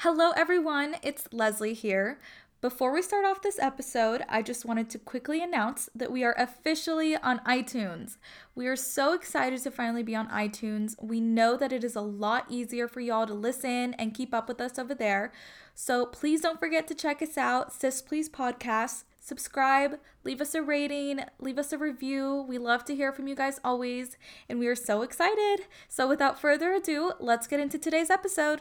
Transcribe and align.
Hello, 0.00 0.32
everyone. 0.36 0.96
It's 1.02 1.26
Leslie 1.32 1.72
here. 1.72 2.20
Before 2.60 2.92
we 2.92 3.00
start 3.00 3.24
off 3.24 3.40
this 3.40 3.58
episode, 3.58 4.22
I 4.28 4.42
just 4.42 4.66
wanted 4.66 4.90
to 4.90 4.98
quickly 4.98 5.42
announce 5.42 5.88
that 5.94 6.12
we 6.12 6.22
are 6.22 6.34
officially 6.36 7.16
on 7.16 7.38
iTunes. 7.46 8.18
We 8.54 8.66
are 8.66 8.76
so 8.76 9.14
excited 9.14 9.62
to 9.62 9.70
finally 9.70 10.02
be 10.02 10.14
on 10.14 10.28
iTunes. 10.28 11.02
We 11.02 11.18
know 11.18 11.56
that 11.56 11.72
it 11.72 11.82
is 11.82 11.96
a 11.96 12.02
lot 12.02 12.44
easier 12.50 12.88
for 12.88 13.00
y'all 13.00 13.26
to 13.26 13.32
listen 13.32 13.94
and 13.94 14.12
keep 14.12 14.34
up 14.34 14.48
with 14.48 14.60
us 14.60 14.78
over 14.78 14.94
there. 14.94 15.32
So 15.74 16.04
please 16.04 16.42
don't 16.42 16.60
forget 16.60 16.86
to 16.88 16.94
check 16.94 17.22
us 17.22 17.38
out, 17.38 17.72
Sis 17.72 18.02
Please 18.02 18.28
Podcast. 18.28 19.04
Subscribe, 19.18 19.98
leave 20.24 20.42
us 20.42 20.54
a 20.54 20.60
rating, 20.60 21.20
leave 21.38 21.58
us 21.58 21.72
a 21.72 21.78
review. 21.78 22.44
We 22.46 22.58
love 22.58 22.84
to 22.84 22.94
hear 22.94 23.14
from 23.14 23.28
you 23.28 23.34
guys 23.34 23.60
always, 23.64 24.18
and 24.46 24.58
we 24.58 24.66
are 24.66 24.76
so 24.76 25.00
excited. 25.00 25.66
So 25.88 26.06
without 26.06 26.38
further 26.38 26.74
ado, 26.74 27.12
let's 27.18 27.46
get 27.46 27.60
into 27.60 27.78
today's 27.78 28.10
episode. 28.10 28.60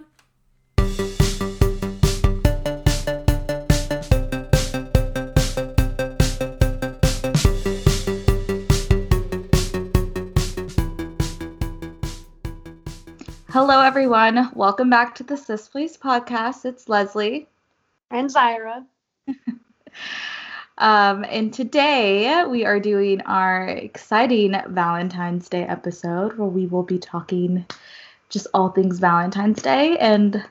Hello, 13.56 13.80
everyone. 13.80 14.52
Welcome 14.54 14.90
back 14.90 15.16
to 15.16 15.24
the 15.24 15.38
Sis 15.38 15.70
Please 15.70 15.96
podcast. 15.96 16.66
It's 16.66 16.90
Leslie. 16.90 17.48
And 18.12 18.30
Zyra. 18.30 18.84
um, 20.78 21.24
and 21.24 21.54
today 21.54 22.44
we 22.50 22.66
are 22.66 22.82
doing 22.82 23.22
our 23.22 23.66
exciting 23.66 24.62
Valentine's 24.68 25.48
Day 25.48 25.64
episode 25.64 26.38
where 26.38 26.50
we 26.50 26.68
will 26.68 26.84
be 26.84 27.00
talking 27.00 27.66
just 28.28 28.48
all 28.54 28.72
things 28.72 29.00
Valentine's 29.00 29.62
Day 29.62 29.98
and 30.00 30.44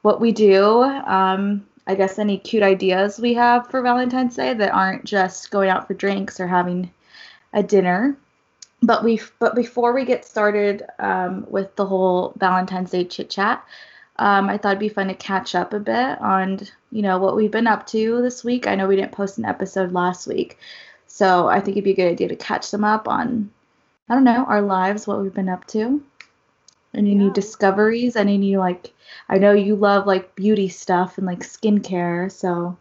what 0.00 0.20
we 0.20 0.32
do. 0.32 0.82
Um, 0.82 1.64
I 1.86 1.94
guess 1.94 2.18
any 2.18 2.38
cute 2.38 2.64
ideas 2.64 3.20
we 3.20 3.34
have 3.34 3.70
for 3.70 3.82
Valentine's 3.82 4.34
Day 4.34 4.52
that 4.52 4.74
aren't 4.74 5.04
just 5.04 5.52
going 5.52 5.70
out 5.70 5.86
for 5.86 5.94
drinks 5.94 6.40
or 6.40 6.48
having 6.48 6.90
a 7.52 7.62
dinner 7.62 8.16
but 8.82 9.04
we 9.04 9.20
but 9.38 9.54
before 9.54 9.92
we 9.92 10.04
get 10.04 10.24
started 10.24 10.82
um, 10.98 11.46
with 11.48 11.74
the 11.76 11.86
whole 11.86 12.34
Valentine's 12.36 12.90
Day 12.90 13.04
chit 13.04 13.30
chat, 13.30 13.64
um, 14.16 14.48
I 14.48 14.58
thought 14.58 14.72
it'd 14.72 14.80
be 14.80 14.88
fun 14.88 15.08
to 15.08 15.14
catch 15.14 15.54
up 15.54 15.72
a 15.72 15.80
bit 15.80 16.20
on 16.20 16.60
you 16.90 17.02
know 17.02 17.18
what 17.18 17.36
we've 17.36 17.50
been 17.50 17.66
up 17.66 17.86
to 17.88 18.20
this 18.22 18.44
week. 18.44 18.66
I 18.66 18.74
know 18.74 18.88
we 18.88 18.96
didn't 18.96 19.12
post 19.12 19.38
an 19.38 19.44
episode 19.44 19.92
last 19.92 20.26
week, 20.26 20.58
so 21.06 21.48
I 21.48 21.60
think 21.60 21.76
it'd 21.76 21.84
be 21.84 21.92
a 21.92 21.96
good 21.96 22.12
idea 22.12 22.28
to 22.28 22.36
catch 22.36 22.70
them 22.70 22.84
up 22.84 23.08
on 23.08 23.50
I 24.08 24.14
don't 24.14 24.24
know 24.24 24.44
our 24.44 24.62
lives, 24.62 25.06
what 25.06 25.22
we've 25.22 25.34
been 25.34 25.48
up 25.48 25.66
to, 25.68 26.02
any 26.94 27.10
yeah. 27.12 27.18
new 27.18 27.32
discoveries, 27.32 28.16
any 28.16 28.36
new 28.38 28.58
like 28.58 28.92
I 29.28 29.38
know 29.38 29.52
you 29.52 29.76
love 29.76 30.06
like 30.06 30.34
beauty 30.34 30.68
stuff 30.68 31.18
and 31.18 31.26
like 31.26 31.40
skincare, 31.40 32.30
so. 32.30 32.76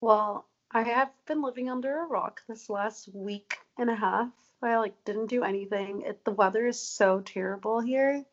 Well, 0.00 0.46
I 0.72 0.82
have 0.82 1.10
been 1.26 1.42
living 1.42 1.68
under 1.68 2.00
a 2.00 2.06
rock 2.06 2.40
this 2.48 2.70
last 2.70 3.08
week 3.14 3.58
and 3.78 3.90
a 3.90 3.94
half. 3.94 4.30
I 4.62 4.78
like 4.78 5.04
didn't 5.04 5.26
do 5.26 5.44
anything. 5.44 6.02
It, 6.02 6.24
the 6.24 6.30
weather 6.30 6.66
is 6.66 6.80
so 6.80 7.20
terrible 7.20 7.80
here. 7.80 8.24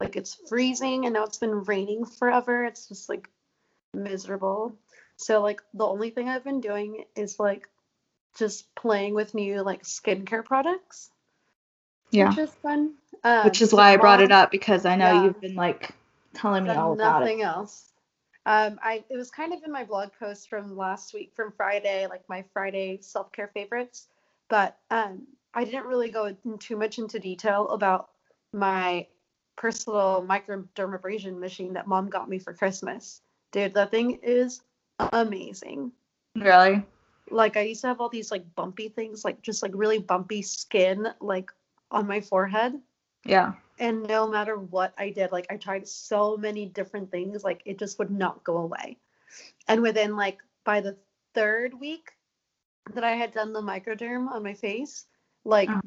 Like 0.00 0.16
it's 0.16 0.34
freezing 0.48 1.06
and 1.06 1.14
now 1.14 1.24
it's 1.24 1.38
been 1.38 1.64
raining 1.64 2.04
forever. 2.04 2.64
It's 2.64 2.86
just 2.88 3.08
like 3.08 3.28
miserable. 3.94 4.74
So 5.16 5.42
like 5.42 5.62
the 5.74 5.86
only 5.86 6.10
thing 6.10 6.28
I've 6.28 6.44
been 6.44 6.60
doing 6.60 7.04
is 7.16 7.40
like 7.40 7.68
just 8.38 8.72
playing 8.74 9.14
with 9.14 9.34
new 9.34 9.62
like 9.62 9.82
skincare 9.82 10.44
products. 10.44 11.10
Yeah. 12.10 12.28
Which 12.30 12.38
is 12.38 12.54
fun. 12.62 12.94
Um, 13.24 13.44
which 13.44 13.60
is 13.60 13.72
why 13.72 13.92
I 13.92 13.96
brought 13.96 14.22
it 14.22 14.30
up 14.30 14.50
because 14.50 14.86
I 14.86 14.96
know 14.96 15.12
yeah, 15.12 15.24
you've 15.24 15.40
been 15.40 15.56
like 15.56 15.94
telling 16.34 16.64
me 16.64 16.70
all 16.70 16.92
about 16.92 17.20
nothing 17.20 17.40
it. 17.40 17.44
else. 17.44 17.90
Um, 18.46 18.78
I 18.82 19.04
it 19.10 19.16
was 19.16 19.30
kind 19.30 19.52
of 19.52 19.62
in 19.64 19.72
my 19.72 19.84
blog 19.84 20.10
post 20.18 20.48
from 20.48 20.76
last 20.76 21.12
week 21.12 21.32
from 21.34 21.52
Friday, 21.56 22.06
like 22.06 22.22
my 22.28 22.44
Friday 22.52 22.98
self 23.02 23.32
care 23.32 23.50
favorites. 23.52 24.06
But 24.48 24.78
um, 24.90 25.26
I 25.58 25.64
didn't 25.64 25.86
really 25.86 26.08
go 26.08 26.26
in 26.26 26.58
too 26.58 26.76
much 26.76 26.98
into 26.98 27.18
detail 27.18 27.66
about 27.70 28.10
my 28.52 29.08
personal 29.56 30.24
microdermabrasion 30.24 31.36
machine 31.36 31.72
that 31.72 31.88
mom 31.88 32.08
got 32.08 32.28
me 32.28 32.38
for 32.38 32.54
Christmas. 32.54 33.22
Dude, 33.50 33.74
that 33.74 33.90
thing 33.90 34.20
is 34.22 34.62
amazing. 35.12 35.90
Really? 36.36 36.86
Like 37.28 37.56
I 37.56 37.62
used 37.62 37.80
to 37.80 37.88
have 37.88 38.00
all 38.00 38.08
these 38.08 38.30
like 38.30 38.44
bumpy 38.54 38.88
things, 38.88 39.24
like 39.24 39.42
just 39.42 39.64
like 39.64 39.72
really 39.74 39.98
bumpy 39.98 40.42
skin 40.42 41.08
like 41.20 41.50
on 41.90 42.06
my 42.06 42.20
forehead. 42.20 42.74
Yeah. 43.24 43.54
And 43.80 44.04
no 44.04 44.28
matter 44.28 44.58
what 44.58 44.94
I 44.96 45.10
did, 45.10 45.32
like 45.32 45.48
I 45.50 45.56
tried 45.56 45.88
so 45.88 46.36
many 46.36 46.66
different 46.66 47.10
things, 47.10 47.42
like 47.42 47.62
it 47.64 47.80
just 47.80 47.98
would 47.98 48.12
not 48.12 48.44
go 48.44 48.58
away. 48.58 48.96
And 49.66 49.82
within 49.82 50.14
like 50.14 50.38
by 50.62 50.80
the 50.80 50.96
third 51.34 51.74
week 51.74 52.12
that 52.94 53.02
I 53.02 53.16
had 53.16 53.32
done 53.32 53.52
the 53.52 53.60
microderm 53.60 54.30
on 54.30 54.44
my 54.44 54.54
face, 54.54 55.06
like 55.44 55.70
uh 55.70 55.80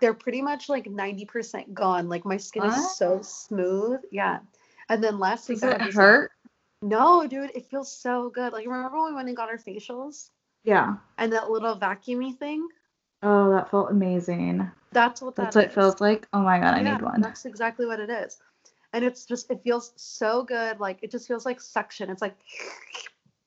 they're 0.00 0.12
pretty 0.12 0.42
much 0.42 0.68
like 0.68 0.84
90% 0.84 1.72
gone. 1.72 2.08
Like 2.08 2.24
my 2.24 2.36
skin 2.36 2.62
what? 2.62 2.76
is 2.76 2.96
so 2.96 3.20
smooth. 3.22 4.00
Yeah. 4.10 4.40
And 4.88 5.02
then 5.02 5.18
last 5.18 5.48
week 5.48 5.60
Does 5.60 5.72
it 5.72 5.94
hurt? 5.94 6.30
Like, 6.82 6.90
no, 6.90 7.26
dude, 7.26 7.52
it 7.54 7.66
feels 7.70 7.90
so 7.90 8.28
good. 8.28 8.52
Like 8.52 8.66
remember 8.66 8.98
when 8.98 9.12
we 9.12 9.14
went 9.14 9.28
and 9.28 9.36
got 9.36 9.48
our 9.48 9.56
facials? 9.56 10.30
Yeah. 10.62 10.96
And 11.16 11.32
that 11.32 11.50
little 11.50 11.78
vacuumy 11.78 12.36
thing? 12.36 12.68
Oh, 13.22 13.50
that 13.52 13.70
felt 13.70 13.90
amazing. 13.90 14.70
That's 14.92 15.22
what 15.22 15.36
that 15.36 15.44
That's 15.44 15.56
what 15.56 15.64
is. 15.64 15.72
it 15.72 15.74
feels 15.74 16.00
like. 16.00 16.28
Oh 16.34 16.42
my 16.42 16.58
god, 16.58 16.74
I 16.74 16.82
yeah, 16.82 16.92
need 16.92 17.02
one. 17.02 17.20
That's 17.22 17.46
exactly 17.46 17.86
what 17.86 17.98
it 17.98 18.10
is. 18.10 18.38
And 18.92 19.04
it's 19.04 19.24
just 19.24 19.50
it 19.50 19.62
feels 19.62 19.92
so 19.96 20.44
good. 20.44 20.80
Like 20.80 20.98
it 21.02 21.10
just 21.10 21.26
feels 21.26 21.46
like 21.46 21.60
suction. 21.60 22.10
It's 22.10 22.20
like 22.20 22.36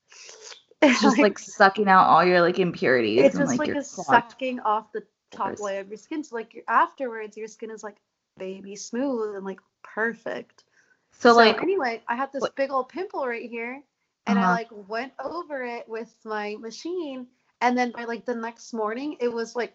it's 0.81 1.01
just 1.01 1.17
like, 1.17 1.23
like, 1.23 1.39
sucking 1.39 1.87
out 1.87 2.07
all 2.07 2.25
your 2.25 2.41
like 2.41 2.57
impurities. 2.57 3.25
It's 3.25 3.37
just 3.37 3.57
like, 3.59 3.75
like 3.75 3.83
sucking 3.83 4.59
off 4.61 4.91
the 4.91 5.03
top 5.31 5.59
layer 5.59 5.81
of 5.81 5.89
your 5.89 5.97
skin. 5.97 6.23
So 6.23 6.35
like 6.35 6.63
afterwards, 6.67 7.37
your 7.37 7.47
skin 7.47 7.71
is 7.71 7.83
like 7.83 7.97
baby 8.37 8.75
smooth 8.75 9.35
and 9.35 9.45
like 9.45 9.59
perfect. 9.83 10.63
So, 11.11 11.31
so 11.31 11.35
like 11.35 11.61
anyway, 11.61 12.01
I 12.07 12.15
had 12.15 12.31
this 12.31 12.41
what? 12.41 12.55
big 12.55 12.71
old 12.71 12.89
pimple 12.89 13.27
right 13.27 13.49
here, 13.49 13.81
and 14.25 14.37
uh-huh. 14.37 14.47
I 14.47 14.53
like 14.53 14.69
went 14.87 15.13
over 15.23 15.63
it 15.63 15.87
with 15.87 16.13
my 16.25 16.55
machine, 16.59 17.27
and 17.61 17.77
then 17.77 17.91
by 17.91 18.05
like 18.05 18.25
the 18.25 18.35
next 18.35 18.73
morning, 18.73 19.17
it 19.19 19.31
was 19.31 19.55
like 19.55 19.73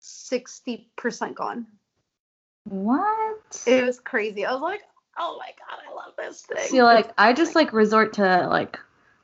sixty 0.00 0.90
percent 0.96 1.36
gone. 1.36 1.66
What? 2.64 3.62
It 3.66 3.84
was 3.84 3.98
crazy. 4.00 4.44
I 4.44 4.52
was 4.52 4.60
like, 4.60 4.82
oh 5.18 5.38
my 5.38 5.50
god, 5.58 5.78
I 5.88 5.94
love 5.94 6.14
this 6.16 6.42
thing. 6.42 6.68
See, 6.68 6.82
like 6.82 7.10
I 7.16 7.32
just 7.40 7.54
like 7.54 7.72
resort 7.72 8.14
to 8.14 8.46
like 8.48 8.78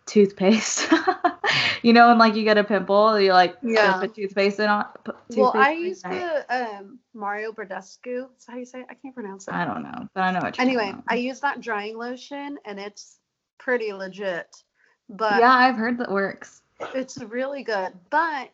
toothpaste. 0.07 0.91
you 1.83 1.93
know, 1.93 2.11
and 2.11 2.19
like 2.19 2.35
you 2.35 2.45
get 2.45 2.59
a 2.59 2.65
pimple, 2.65 3.21
you 3.21 3.33
like 3.33 3.57
yeah. 3.63 4.01
put 4.01 4.15
toothpaste 4.15 4.59
in 4.61 4.67
on. 4.69 4.87
Toothpaste 5.05 5.39
well, 5.39 5.53
I 5.55 5.73
use 5.73 6.03
the 6.03 6.45
um, 6.49 6.99
Mario 7.15 7.53
Badescu. 7.53 8.29
Is 8.39 8.47
how 8.49 8.57
you 8.57 8.65
say 8.65 8.81
it? 8.81 8.87
I 8.89 8.95
can't 8.95 9.15
pronounce 9.15 9.49
it. 9.49 9.55
I 9.55 9.65
don't 9.65 9.83
know, 9.83 10.09
but 10.15 10.23
I 10.23 10.31
know 10.33 10.41
what. 10.41 10.57
You're 10.57 10.67
doing. 10.67 10.79
Anyway, 10.79 10.99
I 11.09 11.17
use 11.17 11.41
that 11.41 11.61
drying 11.61 11.99
lotion, 11.99 12.59
and 12.65 12.79
it's 12.79 13.19
pretty 13.59 13.93
legit. 13.93 14.63
But 15.09 15.41
yeah, 15.41 15.53
I've 15.53 15.77
heard 15.77 15.99
that 15.99 16.11
works. 16.11 16.63
It's 16.95 17.19
really 17.19 17.63
good, 17.63 17.93
but 18.11 18.51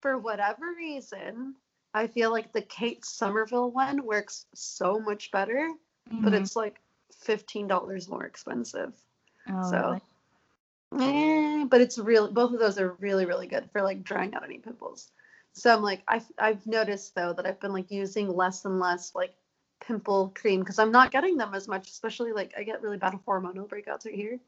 for 0.00 0.18
whatever 0.18 0.74
reason, 0.76 1.54
I 1.94 2.06
feel 2.06 2.30
like 2.30 2.52
the 2.52 2.62
Kate 2.62 3.04
Somerville 3.04 3.70
one 3.70 4.04
works 4.04 4.46
so 4.54 4.98
much 4.98 5.30
better, 5.30 5.70
mm-hmm. 6.10 6.24
but 6.24 6.34
it's 6.34 6.56
like 6.56 6.80
fifteen 7.16 7.66
dollars 7.66 8.08
more 8.08 8.24
expensive. 8.24 8.92
Oh, 9.48 9.70
so. 9.70 9.78
Really? 9.78 10.00
Eh, 11.00 11.64
but 11.64 11.80
it's 11.80 11.98
real. 11.98 12.30
Both 12.30 12.52
of 12.52 12.60
those 12.60 12.78
are 12.78 12.92
really, 13.00 13.26
really 13.26 13.46
good 13.46 13.68
for 13.72 13.82
like 13.82 14.04
drying 14.04 14.34
out 14.34 14.44
any 14.44 14.58
pimples. 14.58 15.10
So 15.52 15.74
I'm 15.74 15.82
like, 15.82 16.02
I've 16.08 16.26
I've 16.38 16.66
noticed 16.66 17.14
though 17.14 17.32
that 17.32 17.46
I've 17.46 17.60
been 17.60 17.72
like 17.72 17.90
using 17.90 18.28
less 18.28 18.64
and 18.64 18.80
less 18.80 19.14
like 19.14 19.34
pimple 19.80 20.32
cream 20.34 20.60
because 20.60 20.78
I'm 20.78 20.92
not 20.92 21.10
getting 21.10 21.36
them 21.36 21.54
as 21.54 21.68
much. 21.68 21.88
Especially 21.88 22.32
like 22.32 22.54
I 22.56 22.62
get 22.62 22.82
really 22.82 22.96
bad 22.96 23.18
hormonal 23.26 23.68
breakouts 23.68 24.06
right 24.06 24.14
here. 24.14 24.38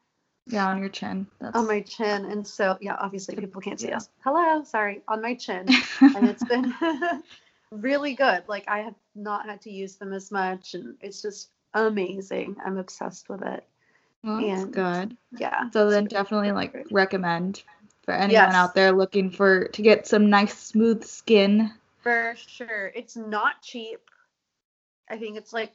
Yeah, 0.45 0.67
on 0.67 0.79
your 0.79 0.89
chin. 0.89 1.27
That's... 1.39 1.55
On 1.57 1.67
my 1.67 1.81
chin, 1.81 2.25
and 2.25 2.47
so 2.47 2.77
yeah, 2.81 2.95
obviously 2.99 3.35
people 3.35 3.61
can't 3.61 3.79
see 3.79 3.89
yeah. 3.89 3.97
us. 3.97 4.09
Hello, 4.23 4.63
sorry, 4.63 5.01
on 5.07 5.21
my 5.21 5.33
chin, 5.33 5.67
and 6.01 6.29
it's 6.29 6.43
been 6.43 6.73
really 7.71 8.13
good. 8.13 8.43
Like 8.47 8.65
I 8.67 8.79
have 8.79 8.95
not 9.15 9.45
had 9.45 9.61
to 9.61 9.71
use 9.71 9.95
them 9.95 10.13
as 10.13 10.31
much, 10.31 10.73
and 10.73 10.95
it's 11.01 11.21
just 11.21 11.51
amazing. 11.73 12.55
I'm 12.65 12.77
obsessed 12.77 13.29
with 13.29 13.43
it. 13.43 13.65
Well, 14.27 14.41
that's 14.41 14.63
and, 14.63 14.73
good. 14.73 15.17
Yeah. 15.39 15.69
So 15.71 15.89
then 15.89 16.05
definitely 16.05 16.51
like 16.51 16.85
recommend 16.91 17.63
for 18.03 18.13
anyone 18.13 18.31
yes. 18.31 18.53
out 18.53 18.75
there 18.75 18.91
looking 18.91 19.31
for 19.31 19.69
to 19.69 19.81
get 19.81 20.05
some 20.05 20.29
nice 20.29 20.57
smooth 20.57 21.05
skin. 21.05 21.71
For 22.01 22.35
sure. 22.35 22.91
It's 22.93 23.15
not 23.15 23.61
cheap. 23.61 24.01
I 25.09 25.17
think 25.17 25.37
it's 25.37 25.53
like 25.53 25.71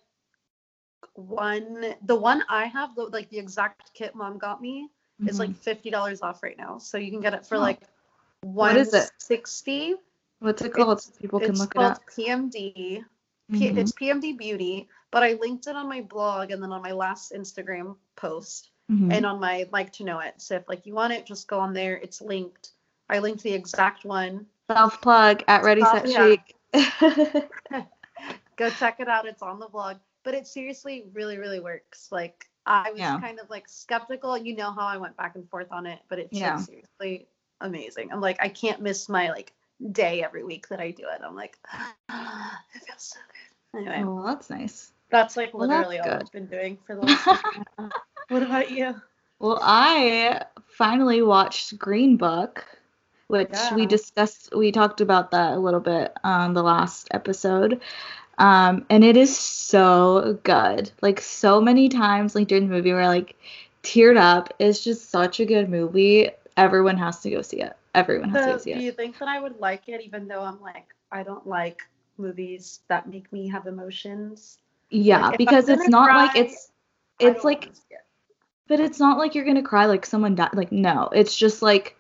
one 1.15 1.95
the 2.05 2.15
one 2.15 2.45
I 2.51 2.67
have, 2.67 2.95
the, 2.95 3.05
like 3.05 3.31
the 3.31 3.39
exact 3.39 3.95
kit 3.95 4.15
mom 4.15 4.37
got 4.37 4.61
me, 4.61 4.89
mm-hmm. 5.19 5.31
is 5.31 5.39
like 5.39 5.49
mm-hmm. 5.49 5.59
fifty 5.59 5.89
dollars 5.89 6.21
off 6.21 6.43
right 6.43 6.59
now. 6.59 6.77
So 6.77 6.99
you 6.99 7.11
can 7.11 7.23
get 7.23 7.33
it 7.33 7.47
for 7.47 7.57
oh. 7.57 7.61
like 7.61 7.81
one 8.43 8.85
sixty. 9.17 9.95
What's 10.41 10.61
it 10.61 10.75
called? 10.75 10.99
It's, 10.99 11.07
so 11.07 11.13
people 11.19 11.41
can 11.41 11.55
look 11.55 11.75
it 11.75 11.81
up. 11.81 12.03
PMD. 12.15 12.99
Mm-hmm. 12.99 13.59
P- 13.59 13.81
it's 13.81 13.93
PMD 13.93 14.37
Beauty 14.37 14.89
but 15.12 15.23
I 15.23 15.35
linked 15.35 15.69
it 15.69 15.76
on 15.76 15.88
my 15.88 16.00
blog 16.00 16.50
and 16.50 16.61
then 16.61 16.73
on 16.73 16.82
my 16.82 16.91
last 16.93 17.32
Instagram 17.32 17.97
post 18.17 18.70
Mhm. 18.91 19.12
and 19.12 19.25
on 19.25 19.38
my 19.38 19.69
like 19.70 19.93
to 19.94 20.05
know 20.05 20.19
it. 20.19 20.35
So 20.41 20.56
if 20.56 20.69
like 20.69 20.85
you 20.87 20.94
want 20.94 21.12
it, 21.12 21.25
just 21.26 21.47
go 21.47 21.61
on 21.61 21.73
there. 21.73 21.97
It's 21.99 22.20
linked. 22.20 22.73
I 23.09 23.20
linked 23.20 23.43
the 23.44 23.53
exact 23.53 24.05
one. 24.05 24.47
Self 24.70 25.00
plug 25.00 25.44
at 25.47 25.62
Ready 25.62 25.82
Oh, 25.85 25.93
Set 25.93 26.09
yeah. 26.09 26.35
Shake. 26.73 27.49
Go 28.56 28.70
check 28.70 29.00
it 29.00 29.09
out. 29.09 29.26
It's 29.26 29.43
on 29.43 29.59
the 29.61 29.69
blog. 29.69 29.99
But 30.25 30.35
it 30.35 30.47
seriously 30.47 31.05
really, 31.12 31.38
really 31.38 31.61
works. 31.61 32.11
Like 32.11 32.49
I 32.67 32.91
was 32.91 33.00
Yeah. 33.00 33.20
kind 33.20 33.38
of 33.41 33.50
like 33.50 33.69
skeptical. 33.69 34.37
You 34.38 34.56
know 34.56 34.70
how 34.73 34.87
I 34.87 34.97
went 34.97 35.17
back 35.17 35.35
and 35.35 35.49
forth 35.50 35.73
on 35.73 35.87
it, 35.87 36.00
but 36.08 36.19
it's 36.19 36.38
Yeah. 36.38 36.56
like 36.56 36.65
seriously 36.65 37.29
amazing. 37.61 38.12
I'm 38.12 38.20
like, 38.20 38.38
I 38.41 38.49
can't 38.49 38.81
miss 38.81 39.08
my 39.08 39.31
like 39.31 39.53
day 39.91 40.23
every 40.23 40.44
week 40.44 40.69
that 40.69 40.81
I 40.81 40.91
do 40.93 41.05
it. 41.08 41.20
I'm 41.25 41.35
like, 41.35 41.58
it 42.08 42.82
feels 42.87 43.03
so 43.03 43.19
good. 43.29 43.81
Anyway, 43.81 44.03
oh, 44.05 44.15
well, 44.17 44.25
that's 44.25 44.50
nice. 44.50 44.93
That's 45.12 45.37
like 45.37 45.55
well, 45.55 45.69
that's 45.69 45.88
literally 45.88 46.11
all. 46.11 46.20
I've 46.20 46.32
been 46.32 46.47
doing 46.47 46.79
for 46.85 46.97
the 46.97 47.03
last. 47.03 47.44
What 48.29 48.43
about 48.43 48.70
you? 48.70 48.94
Well, 49.41 49.59
I 49.61 50.44
finally 50.67 51.20
watched 51.20 51.79
Green 51.79 52.17
Book, 52.17 52.64
which 53.26 53.55
we 53.75 53.85
discussed. 53.85 54.55
We 54.56 54.73
talked 54.73 55.03
about 55.03 55.32
that 55.32 55.53
a 55.53 55.59
little 55.59 55.81
bit 55.81 56.17
on 56.25 56.55
the 56.55 56.62
last 56.62 57.09
episode. 57.11 57.82
Um, 58.38 58.87
and 58.88 59.05
it 59.05 59.17
is 59.19 59.37
so 59.37 60.38
good. 60.44 60.91
Like 61.03 61.20
so 61.20 61.61
many 61.61 61.91
times, 61.91 62.35
like 62.35 62.49
during 62.49 62.69
the 62.69 62.75
movie, 62.75 62.93
we're 62.93 63.06
like 63.06 63.37
teared 63.82 64.17
up. 64.17 64.55
It's 64.58 64.82
just 64.82 65.11
such 65.11 65.41
a 65.41 65.44
good 65.44 65.69
movie. 65.69 66.31
Everyone 66.56 66.97
has 66.97 67.20
to 67.20 67.31
go 67.31 67.43
see 67.43 67.61
it. 67.61 67.76
Everyone 67.94 68.31
has 68.31 68.47
to 68.47 68.53
go 68.53 68.58
see 68.58 68.73
it. 68.73 68.79
do 68.79 68.85
you 68.85 68.93
think 68.93 69.19
that 69.19 69.29
I 69.29 69.41
would 69.41 69.61
like 69.61 69.88
it, 69.88 70.00
even 70.00 70.26
though 70.26 70.41
I'm 70.41 70.61
like, 70.62 70.87
I 71.11 71.23
don't 71.23 71.47
like 71.47 71.82
movies 72.17 72.81
that 72.88 73.08
make 73.08 73.31
me 73.32 73.49
have 73.49 73.67
emotions? 73.67 74.58
Yeah, 74.93 75.29
like, 75.29 75.39
because 75.39 75.69
it's 75.69 75.89
not 75.89 76.15
like 76.15 76.37
it's 76.37 76.71
it's 77.19 77.44
like 77.44 77.62
wanna 77.62 77.75
see 77.75 77.83
it. 77.91 78.00
But 78.69 78.81
it's 78.81 79.00
not 79.00 79.19
like 79.19 79.35
you're 79.35 79.44
gonna 79.44 79.62
cry 79.62 79.87
like 79.87 80.05
someone 80.05 80.35
died. 80.35 80.55
Like 80.55 80.71
no, 80.71 81.09
it's 81.12 81.35
just 81.37 81.62
like 81.62 81.97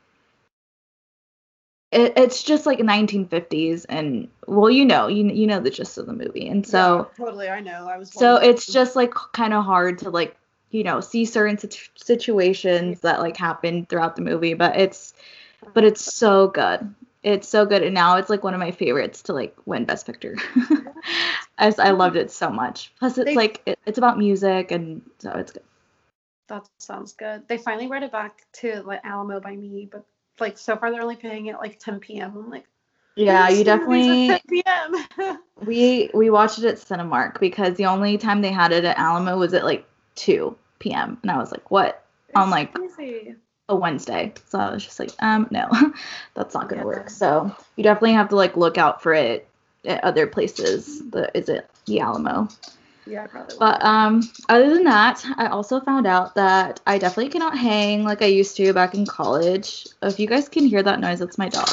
it, 1.90 2.12
it's 2.16 2.42
just 2.42 2.66
like 2.66 2.78
1950s, 2.78 3.86
and 3.86 4.28
well, 4.46 4.70
you 4.70 4.84
know, 4.84 5.08
you 5.08 5.26
you 5.26 5.46
know 5.46 5.60
the 5.60 5.70
gist 5.70 5.96
of 5.96 6.06
the 6.06 6.12
movie, 6.12 6.48
and 6.48 6.66
so 6.66 7.08
Yeah, 7.18 7.24
totally, 7.24 7.48
I 7.48 7.60
know. 7.60 7.88
I 7.88 7.96
was. 7.96 8.10
so 8.12 8.36
it's 8.36 8.66
just 8.66 8.94
like 8.94 9.14
kind 9.32 9.54
of 9.54 9.64
hard 9.64 9.98
to 9.98 10.10
like 10.10 10.36
you 10.70 10.84
know 10.84 11.00
see 11.00 11.24
certain 11.24 11.56
situ- 11.56 11.90
situations 11.96 13.00
that 13.00 13.20
like 13.20 13.38
happen 13.38 13.86
throughout 13.86 14.16
the 14.16 14.22
movie, 14.22 14.52
but 14.54 14.76
it's 14.76 15.14
but 15.72 15.84
it's 15.84 16.14
so 16.14 16.48
good. 16.48 16.94
It's 17.22 17.48
so 17.48 17.64
good, 17.64 17.82
and 17.82 17.94
now 17.94 18.16
it's 18.16 18.28
like 18.30 18.42
one 18.42 18.54
of 18.54 18.60
my 18.60 18.70
favorites 18.72 19.22
to 19.22 19.32
like 19.32 19.56
win 19.66 19.84
Best 19.84 20.06
Picture. 20.06 20.36
As 21.58 21.78
I 21.78 21.90
loved 21.90 22.16
it 22.16 22.30
so 22.30 22.50
much. 22.50 22.92
Plus, 22.98 23.16
it's 23.18 23.26
They- 23.26 23.34
like 23.36 23.62
it, 23.66 23.78
it's 23.86 23.98
about 23.98 24.18
music, 24.18 24.70
and 24.72 25.02
so 25.18 25.30
it's 25.32 25.52
good. 25.52 25.62
that 26.48 26.68
sounds 26.78 27.12
good. 27.12 27.46
They 27.48 27.58
finally 27.58 27.86
brought 27.86 28.02
it 28.02 28.12
back 28.12 28.44
to 28.54 28.82
like 28.82 29.00
Alamo 29.04 29.38
by 29.40 29.54
me, 29.56 29.88
but 29.90 30.04
like 30.40 30.58
so 30.58 30.76
far 30.76 30.90
they're 30.90 31.02
only 31.02 31.16
paying 31.16 31.46
it 31.46 31.56
like 31.58 31.78
10 31.78 32.00
p.m. 32.00 32.32
I'm 32.36 32.50
like, 32.50 32.66
Yeah, 33.16 33.48
you 33.48 33.62
definitely 33.64 34.26
10 34.28 34.40
p.m. 34.48 35.38
We 35.64 36.10
we 36.12 36.28
watched 36.30 36.58
it 36.58 36.64
at 36.64 36.76
Cinemark 36.76 37.38
because 37.38 37.76
the 37.76 37.86
only 37.86 38.18
time 38.18 38.42
they 38.42 38.50
had 38.50 38.72
it 38.72 38.84
at 38.84 38.98
Alamo 38.98 39.38
was 39.38 39.54
at 39.54 39.64
like 39.64 39.86
2 40.16 40.56
p.m. 40.80 41.18
and 41.22 41.30
I 41.30 41.36
was 41.38 41.52
like, 41.52 41.70
"What? 41.70 42.04
I'm 42.34 42.50
like 42.50 42.72
crazy. 42.74 43.36
A 43.68 43.76
Wednesday?" 43.76 44.32
So 44.48 44.58
I 44.58 44.72
was 44.72 44.84
just 44.84 44.98
like, 44.98 45.10
"Um, 45.20 45.46
no, 45.50 45.70
that's 46.34 46.54
not 46.54 46.68
gonna 46.68 46.82
Yeah. 46.82 46.86
work." 46.86 47.10
So 47.10 47.54
you 47.76 47.84
definitely 47.84 48.14
have 48.14 48.28
to 48.30 48.36
like 48.36 48.56
look 48.56 48.78
out 48.78 49.02
for 49.02 49.14
it 49.14 49.48
at 49.84 50.02
other 50.04 50.26
places. 50.26 51.02
The 51.10 51.36
is 51.36 51.48
it 51.48 51.68
the 51.86 52.00
Alamo? 52.00 52.48
Yeah, 53.06 53.26
probably. 53.26 53.56
But 53.58 53.84
um, 53.84 54.22
other 54.48 54.70
than 54.72 54.84
that, 54.84 55.24
I 55.36 55.46
also 55.46 55.80
found 55.80 56.06
out 56.06 56.34
that 56.36 56.80
I 56.86 56.98
definitely 56.98 57.30
cannot 57.30 57.58
hang 57.58 58.04
like 58.04 58.22
I 58.22 58.26
used 58.26 58.56
to 58.58 58.72
back 58.72 58.94
in 58.94 59.06
college. 59.06 59.86
If 60.02 60.20
you 60.20 60.26
guys 60.26 60.48
can 60.48 60.66
hear 60.66 60.82
that 60.82 61.00
noise, 61.00 61.18
that's 61.18 61.38
my 61.38 61.48
dog. 61.48 61.68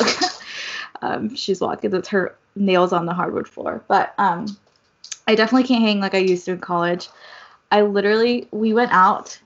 um, 1.02 1.36
she's 1.36 1.62
walking. 1.62 1.92
That's 1.92 2.08
her 2.10 2.36
nails 2.56 2.94
on 2.94 3.06
the 3.06 3.14
hardwood 3.14 3.48
floor. 3.48 3.84
But 3.88 4.14
um, 4.18 4.58
I 5.28 5.36
definitely 5.36 5.68
can't 5.68 5.84
hang 5.84 6.00
like 6.00 6.16
I 6.16 6.20
used 6.20 6.46
to 6.46 6.54
in 6.54 6.60
college. 6.60 7.10
I 7.72 7.82
literally 7.82 8.48
we 8.52 8.74
went 8.74 8.92
out 8.92 9.40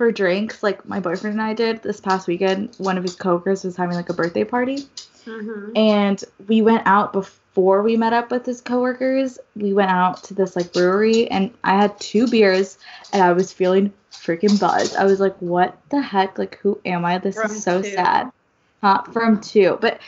for 0.00 0.10
drinks 0.10 0.62
like 0.62 0.88
my 0.88 0.98
boyfriend 0.98 1.34
and 1.38 1.42
I 1.42 1.52
did 1.52 1.82
this 1.82 2.00
past 2.00 2.26
weekend. 2.26 2.74
One 2.78 2.96
of 2.96 3.02
his 3.02 3.14
coworkers 3.14 3.64
was 3.64 3.76
having 3.76 3.96
like 3.96 4.08
a 4.08 4.14
birthday 4.14 4.44
party. 4.44 4.86
Mhm. 5.26 5.76
And 5.76 6.24
we 6.48 6.62
went 6.62 6.84
out 6.86 7.12
before 7.12 7.82
we 7.82 7.98
met 7.98 8.14
up 8.14 8.30
with 8.30 8.46
his 8.46 8.62
coworkers. 8.62 9.38
We 9.56 9.74
went 9.74 9.90
out 9.90 10.24
to 10.24 10.32
this 10.32 10.56
like 10.56 10.72
brewery 10.72 11.30
and 11.30 11.50
I 11.64 11.76
had 11.76 12.00
two 12.00 12.26
beers 12.28 12.78
and 13.12 13.22
I 13.22 13.32
was 13.32 13.52
feeling 13.52 13.92
freaking 14.10 14.58
buzzed. 14.58 14.96
I 14.96 15.04
was 15.04 15.20
like, 15.20 15.36
what 15.40 15.76
the 15.90 16.00
heck? 16.00 16.38
Like, 16.38 16.56
who 16.62 16.80
am 16.86 17.04
I? 17.04 17.18
This 17.18 17.34
From 17.34 17.50
is 17.50 17.62
so 17.62 17.82
two. 17.82 17.90
sad. 17.90 18.32
Huh? 18.80 19.02
From 19.12 19.38
two. 19.42 19.76
But 19.82 20.00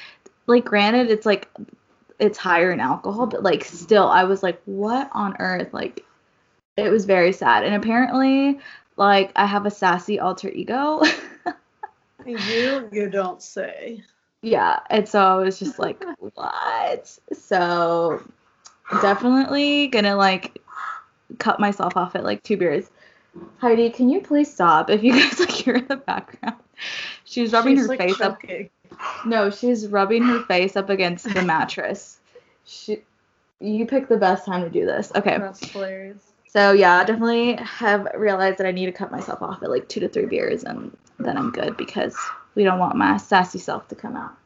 like, 0.47 0.65
granted, 0.65 1.11
it's 1.11 1.27
like, 1.27 1.49
it's 2.19 2.39
higher 2.39 2.73
in 2.73 2.81
alcohol, 2.81 3.27
but 3.27 3.43
like, 3.43 3.63
still, 3.63 4.09
I 4.09 4.25
was 4.25 4.43
like, 4.43 4.59
what 4.65 5.11
on 5.13 5.37
earth? 5.39 5.75
Like, 5.75 6.03
it 6.79 6.89
was 6.89 7.05
very 7.05 7.33
sad. 7.33 7.65
And 7.65 7.75
apparently, 7.75 8.59
like, 8.97 9.33
I 9.37 9.47
have 9.47 9.67
a 9.67 9.71
sassy 9.71 10.19
alter 10.21 10.49
ego. 10.51 11.03
You, 12.25 12.89
you 12.93 13.11
don't 13.11 13.43
say. 13.43 14.05
yeah 14.43 14.79
and 14.91 15.09
so 15.09 15.21
i 15.21 15.35
was 15.37 15.59
just 15.59 15.79
like 15.79 16.03
what 16.35 17.19
so 17.33 18.23
definitely 19.01 19.89
gonna 19.89 20.15
like 20.17 20.59
cut 21.39 21.59
myself 21.59 21.97
off 21.97 22.15
at 22.15 22.23
like 22.25 22.43
two 22.45 22.57
beers 22.57 22.91
heidi 23.59 23.91
can 23.91 24.09
you 24.09 24.21
please 24.21 24.53
stop 24.53 24.89
if 24.91 25.03
you 25.03 25.13
guys 25.21 25.41
like 25.41 25.51
hear 25.51 25.75
in 25.75 25.87
the 25.89 25.97
background 25.97 26.57
she's 27.25 27.53
rubbing 27.53 27.75
She's, 27.77 27.83
her 27.87 27.89
like, 27.89 27.99
face 27.99 28.19
choking. 28.19 28.71
up 28.93 29.27
no 29.27 29.51
she's 29.51 29.89
rubbing 29.89 30.23
her 30.23 30.45
face 30.45 30.77
up 30.77 30.91
against 30.91 31.25
the 31.33 31.43
mattress 31.43 32.19
she 32.65 33.03
you 33.59 33.87
pick 33.87 34.09
the 34.09 34.17
best 34.17 34.45
time 34.47 34.63
to 34.63 34.71
do 34.71 34.87
this 34.87 35.11
okay 35.17 35.39
That's 35.39 35.65
hilarious. 35.71 36.32
So 36.53 36.73
yeah 36.73 36.99
I 36.99 37.05
definitely 37.05 37.55
have 37.55 38.07
realized 38.15 38.59
that 38.59 38.67
i 38.67 38.73
need 38.73 38.87
to 38.87 38.93
cut 38.93 39.11
myself 39.11 39.43
off 39.43 39.63
at 39.63 39.71
like 39.71 39.89
two 39.89 40.01
to 40.01 40.09
three 40.09 40.27
beers 40.27 40.65
and 40.65 40.97
then 41.19 41.37
i'm 41.37 41.51
good 41.51 41.77
because 41.77 42.17
we 42.55 42.65
don't 42.65 42.79
want 42.79 42.97
my 42.97 43.17
sassy 43.17 43.59
self 43.59 43.89
to 43.89 43.95
come 43.95 44.17
out 44.17 44.37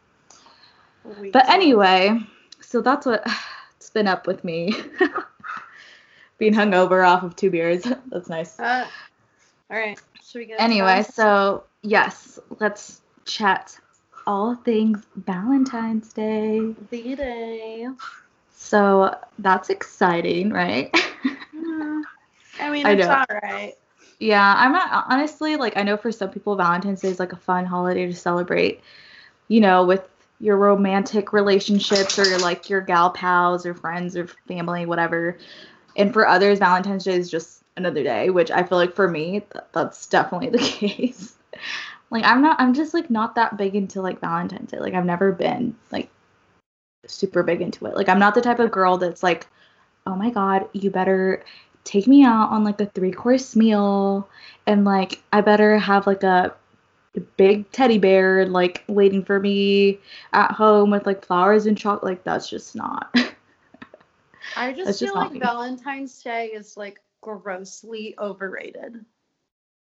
We 1.20 1.30
but 1.30 1.48
anyway, 1.48 2.18
so 2.60 2.80
that's 2.80 3.06
what 3.06 3.26
it's 3.76 3.90
been 3.90 4.08
up 4.08 4.26
with 4.26 4.44
me. 4.44 4.74
Being 6.38 6.52
hungover 6.52 7.06
off 7.06 7.22
of 7.22 7.34
two 7.36 7.50
beers. 7.50 7.82
That's 8.08 8.28
nice. 8.28 8.58
Uh, 8.60 8.86
all 9.70 9.76
right. 9.78 9.98
Should 10.22 10.40
we 10.40 10.44
get 10.46 10.60
Anyway, 10.60 11.02
so 11.10 11.64
yes, 11.82 12.38
let's 12.60 13.00
chat 13.24 13.78
all 14.26 14.54
things 14.54 15.06
Valentine's 15.16 16.12
Day. 16.12 16.74
the 16.90 17.14
day? 17.14 17.88
So 18.54 19.16
that's 19.38 19.70
exciting, 19.70 20.50
right? 20.50 20.94
I 22.60 22.70
mean, 22.70 22.86
I 22.86 22.92
it's 22.92 23.06
all 23.06 23.24
right. 23.42 23.74
yeah, 24.18 24.54
I'm 24.56 24.72
not 24.72 25.06
honestly 25.08 25.56
like 25.56 25.76
I 25.76 25.82
know 25.82 25.96
for 25.96 26.12
some 26.12 26.30
people 26.30 26.56
Valentine's 26.56 27.00
Day 27.02 27.08
is 27.08 27.20
like 27.20 27.32
a 27.32 27.36
fun 27.36 27.64
holiday 27.64 28.06
to 28.06 28.14
celebrate, 28.14 28.80
you 29.48 29.60
know, 29.60 29.84
with 29.84 30.02
your 30.40 30.56
romantic 30.56 31.32
relationships 31.32 32.18
or 32.18 32.38
like 32.38 32.68
your 32.68 32.80
gal 32.80 33.10
pals 33.10 33.64
or 33.64 33.74
friends 33.74 34.16
or 34.16 34.26
family, 34.48 34.86
whatever. 34.86 35.38
And 35.96 36.12
for 36.12 36.26
others, 36.26 36.58
Valentine's 36.58 37.04
Day 37.04 37.16
is 37.16 37.30
just 37.30 37.62
another 37.76 38.02
day, 38.02 38.30
which 38.30 38.50
I 38.50 38.62
feel 38.62 38.78
like 38.78 38.94
for 38.94 39.08
me, 39.08 39.40
th- 39.40 39.64
that's 39.72 40.06
definitely 40.06 40.50
the 40.50 40.58
case. 40.64 41.36
like 42.10 42.24
I'm 42.24 42.42
not, 42.42 42.60
I'm 42.60 42.74
just 42.74 42.94
like 42.94 43.08
not 43.10 43.34
that 43.36 43.56
big 43.56 43.74
into 43.74 44.02
like 44.02 44.20
Valentine's 44.20 44.70
Day. 44.70 44.78
Like 44.78 44.94
I've 44.94 45.06
never 45.06 45.32
been 45.32 45.74
like 45.90 46.10
super 47.06 47.42
big 47.42 47.62
into 47.62 47.86
it. 47.86 47.96
Like 47.96 48.08
I'm 48.08 48.18
not 48.18 48.34
the 48.34 48.42
type 48.42 48.58
of 48.58 48.70
girl 48.70 48.98
that's 48.98 49.22
like, 49.22 49.46
oh 50.06 50.16
my 50.16 50.30
god, 50.30 50.68
you 50.72 50.90
better 50.90 51.44
take 51.86 52.06
me 52.06 52.24
out 52.24 52.50
on 52.50 52.64
like 52.64 52.80
a 52.80 52.86
three 52.86 53.12
course 53.12 53.56
meal 53.56 54.28
and 54.66 54.84
like 54.84 55.22
I 55.32 55.40
better 55.40 55.78
have 55.78 56.06
like 56.06 56.24
a 56.24 56.54
big 57.36 57.70
teddy 57.72 57.98
bear 57.98 58.46
like 58.46 58.84
waiting 58.88 59.24
for 59.24 59.40
me 59.40 59.98
at 60.32 60.52
home 60.52 60.90
with 60.90 61.06
like 61.06 61.24
flowers 61.24 61.66
and 61.66 61.78
chocolate. 61.78 62.04
Like 62.04 62.24
that's 62.24 62.50
just 62.50 62.76
not. 62.76 63.14
I 64.56 64.72
just 64.72 64.86
just 64.86 65.00
feel 65.00 65.14
not 65.14 65.24
like 65.24 65.32
me. 65.32 65.38
Valentine's 65.40 66.22
Day 66.22 66.48
is 66.48 66.76
like 66.76 67.00
grossly 67.22 68.14
overrated. 68.18 69.04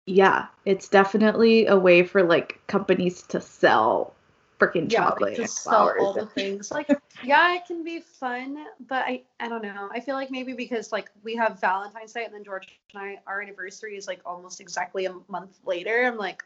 yeah, 0.05 0.47
it's 0.65 0.89
definitely 0.89 1.67
a 1.67 1.77
way 1.77 2.03
for 2.03 2.23
like 2.23 2.59
companies 2.67 3.23
to 3.23 3.41
sell 3.41 4.15
freaking 4.61 4.91
Yeah, 4.91 4.99
chocolate 4.99 5.31
like 5.31 5.37
just 5.37 5.63
sell 5.63 5.93
all 5.99 6.13
the 6.13 6.27
things. 6.27 6.71
Like, 6.71 6.89
yeah, 7.23 7.55
it 7.55 7.65
can 7.65 7.83
be 7.83 7.99
fun, 7.99 8.65
but 8.87 9.05
I, 9.05 9.23
I 9.39 9.49
don't 9.49 9.63
know. 9.63 9.89
I 9.91 9.99
feel 9.99 10.15
like 10.15 10.29
maybe 10.29 10.53
because 10.53 10.91
like 10.91 11.09
we 11.23 11.35
have 11.35 11.59
Valentine's 11.59 12.13
Day 12.13 12.25
and 12.25 12.33
then 12.33 12.43
George 12.43 12.67
and 12.93 13.01
I, 13.01 13.19
our 13.25 13.41
anniversary 13.41 13.97
is 13.97 14.07
like 14.07 14.21
almost 14.25 14.61
exactly 14.61 15.05
a 15.05 15.15
month 15.27 15.57
later. 15.65 16.05
I'm 16.05 16.17
like, 16.17 16.43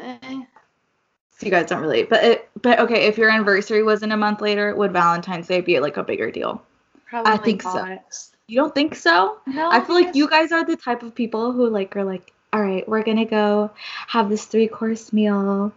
eh. 0.00 0.18
so 0.22 1.46
you 1.46 1.50
guys 1.50 1.66
don't 1.66 1.82
relate, 1.82 2.08
but 2.08 2.24
it, 2.24 2.50
but 2.62 2.80
okay, 2.80 3.06
if 3.06 3.18
your 3.18 3.30
anniversary 3.30 3.82
wasn't 3.82 4.12
a 4.12 4.16
month 4.16 4.40
later, 4.40 4.74
would 4.74 4.92
Valentine's 4.92 5.46
Day 5.46 5.60
be 5.60 5.78
like 5.80 5.96
a 5.96 6.02
bigger 6.02 6.30
deal? 6.30 6.62
Probably 7.06 7.32
i 7.32 7.36
think 7.36 7.62
so. 7.62 7.98
You 8.46 8.56
don't 8.56 8.74
think 8.74 8.94
so? 8.94 9.38
No, 9.46 9.70
I 9.70 9.80
feel 9.80 9.94
like 9.94 10.14
you 10.14 10.28
guys 10.28 10.52
are 10.52 10.64
the 10.64 10.76
type 10.76 11.02
of 11.02 11.14
people 11.14 11.52
who 11.52 11.68
like 11.68 11.96
are 11.96 12.04
like, 12.04 12.32
all 12.52 12.62
right, 12.62 12.86
we're 12.88 13.02
gonna 13.02 13.24
go 13.24 13.70
have 14.08 14.28
this 14.28 14.44
three 14.44 14.68
course 14.68 15.12
meal, 15.12 15.72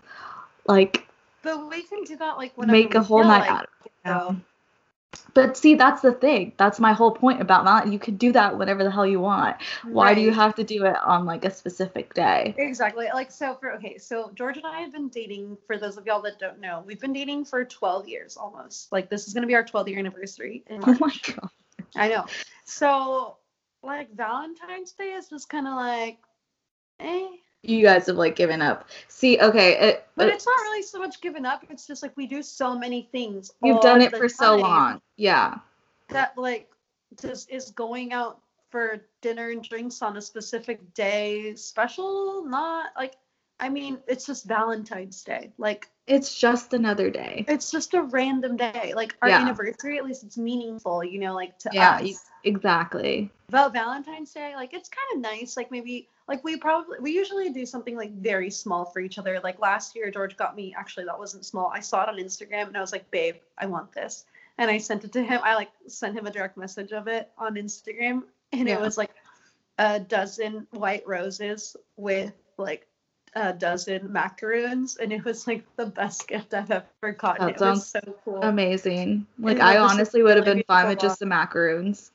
like 0.67 1.06
But 1.41 1.69
we 1.69 1.83
can 1.83 2.03
do 2.03 2.17
that 2.17 2.37
like 2.37 2.57
whenever 2.57 2.77
make 2.77 2.95
a 2.95 3.03
whole 3.03 3.23
night 3.23 3.41
like 3.41 3.49
out 3.49 3.63
of 3.63 3.85
it. 3.85 3.91
so. 4.05 4.35
But 5.33 5.57
see, 5.57 5.75
that's 5.75 6.01
the 6.01 6.11
thing. 6.11 6.53
That's 6.57 6.79
my 6.79 6.93
whole 6.93 7.11
point 7.11 7.41
about 7.41 7.65
that. 7.65 7.91
You 7.91 7.99
could 7.99 8.17
do 8.17 8.31
that 8.33 8.57
whenever 8.57 8.83
the 8.83 8.91
hell 8.91 9.05
you 9.05 9.19
want. 9.19 9.57
Why 9.83 10.13
do 10.13 10.21
you 10.21 10.31
have 10.31 10.55
to 10.55 10.63
do 10.63 10.85
it 10.85 10.95
on 10.97 11.25
like 11.25 11.45
a 11.45 11.51
specific 11.51 12.13
day? 12.13 12.53
Exactly. 12.57 13.07
Like 13.13 13.31
so 13.31 13.55
for 13.55 13.71
okay, 13.73 13.97
so 13.97 14.31
George 14.35 14.57
and 14.57 14.65
I 14.65 14.81
have 14.81 14.91
been 14.91 15.09
dating 15.09 15.57
for 15.65 15.77
those 15.77 15.97
of 15.97 16.05
y'all 16.05 16.21
that 16.23 16.39
don't 16.39 16.59
know. 16.59 16.83
We've 16.85 16.99
been 16.99 17.13
dating 17.13 17.45
for 17.45 17.63
12 17.63 18.07
years 18.07 18.37
almost. 18.37 18.91
Like 18.91 19.09
this 19.09 19.27
is 19.27 19.33
going 19.33 19.43
to 19.43 19.47
be 19.47 19.55
our 19.55 19.63
12 19.63 19.87
year 19.87 19.99
anniversary 19.99 20.63
Oh 20.69 20.97
my 20.99 21.13
god. 21.25 21.49
I 21.95 22.09
know. 22.09 22.25
So 22.65 23.37
like 23.83 24.13
Valentine's 24.13 24.91
Day 24.91 25.11
is 25.13 25.29
just 25.29 25.49
kind 25.49 25.67
of 25.67 25.75
like 25.75 26.17
eh. 26.99 27.27
You 27.67 27.83
guys 27.83 28.07
have 28.07 28.15
like 28.15 28.35
given 28.35 28.61
up. 28.61 28.87
See, 29.09 29.39
okay, 29.39 29.77
it, 29.89 30.07
But 30.15 30.29
it's 30.29 30.45
not 30.45 30.59
really 30.61 30.81
so 30.81 30.99
much 30.99 31.19
given 31.21 31.45
up. 31.45 31.65
It's 31.69 31.85
just 31.85 32.01
like 32.01 32.15
we 32.15 32.25
do 32.25 32.41
so 32.41 32.77
many 32.77 33.09
things. 33.11 33.51
you've 33.61 33.81
done 33.81 34.01
it 34.01 34.15
for 34.15 34.29
so 34.29 34.55
long. 34.55 35.01
Yeah. 35.17 35.55
That 36.09 36.37
like 36.37 36.69
just 37.21 37.51
is 37.51 37.71
going 37.71 38.13
out 38.13 38.39
for 38.69 39.05
dinner 39.21 39.49
and 39.51 39.61
drinks 39.61 40.01
on 40.01 40.15
a 40.15 40.21
specific 40.21 40.93
day 40.93 41.55
special. 41.55 42.45
Not 42.45 42.91
like 42.95 43.15
I 43.59 43.69
mean, 43.69 43.99
it's 44.07 44.25
just 44.25 44.45
Valentine's 44.45 45.23
Day. 45.23 45.51
Like 45.57 45.89
It's 46.07 46.39
just 46.39 46.73
another 46.73 47.09
day. 47.09 47.43
it's 47.49 47.69
just 47.69 47.93
a 47.93 48.01
random 48.01 48.55
day. 48.55 48.93
Like 48.95 49.15
our 49.21 49.29
Yeah. 49.29 49.41
anniversary, 49.41 49.97
at 49.97 50.05
least 50.05 50.23
it's 50.23 50.37
meaningful, 50.37 51.03
you 51.03 51.19
know, 51.19 51.33
like 51.35 51.59
to 51.59 51.69
Yeah, 51.73 51.95
us. 51.97 52.03
you- 52.03 52.17
exactly. 52.45 53.29
About 53.49 53.73
Valentine's 53.73 54.31
Day, 54.33 54.55
like 54.55 54.73
it's 54.73 54.89
kind 54.89 55.05
of 55.25 55.31
nice. 55.31 55.57
Like 55.57 55.69
maybe, 55.69 56.07
like 56.27 56.43
we 56.43 56.57
probably 56.57 56.99
we 56.99 57.11
usually 57.11 57.49
do 57.51 57.65
something 57.65 57.95
like 57.97 58.11
very 58.13 58.49
small 58.49 58.85
for 58.85 58.99
each 59.01 59.17
other. 59.17 59.39
Like 59.43 59.59
last 59.59 59.95
year, 59.95 60.09
George 60.11 60.35
got 60.37 60.55
me. 60.55 60.73
Actually, 60.77 61.05
that 61.05 61.19
wasn't 61.19 61.45
small. 61.45 61.71
I 61.73 61.79
saw 61.81 62.03
it 62.03 62.09
on 62.09 62.15
Instagram 62.17 62.67
and 62.67 62.77
I 62.77 62.81
was 62.81 62.91
like, 62.93 63.09
"Babe, 63.11 63.35
I 63.57 63.65
want 63.65 63.91
this," 63.93 64.25
and 64.57 64.69
I 64.71 64.77
sent 64.77 65.03
it 65.03 65.11
to 65.13 65.23
him. 65.23 65.39
I 65.43 65.55
like 65.55 65.71
sent 65.87 66.17
him 66.17 66.25
a 66.25 66.31
direct 66.31 66.57
message 66.57 66.91
of 66.93 67.07
it 67.07 67.31
on 67.37 67.55
Instagram, 67.55 68.23
and 68.53 68.67
Yeah. 68.67 68.75
it 68.75 68.81
was 68.81 68.97
like 68.97 69.11
a 69.77 69.99
dozen 69.99 70.67
white 70.71 71.05
roses 71.07 71.75
with 71.97 72.33
like 72.57 72.87
a 73.37 73.53
dozen 73.53 74.11
macaroons, 74.11 74.97
and 74.97 75.11
it 75.13 75.23
was 75.23 75.47
like 75.47 75.63
the 75.75 75.85
best 75.85 76.27
gift 76.27 76.53
I've 76.53 76.71
ever 76.71 77.11
gotten. 77.13 77.47
That 77.47 77.55
it 77.55 77.59
was 77.61 77.87
sounds 77.89 78.05
so 78.05 78.15
cool. 78.25 78.41
Amazing. 78.43 79.27
Like 79.39 79.59
I 79.59 79.77
honestly 79.77 80.23
would 80.23 80.35
have 80.35 80.45
been 80.45 80.63
fine 80.67 80.87
with 80.87 80.99
just 80.99 81.19
the 81.19 81.25
macaroons. 81.25 82.11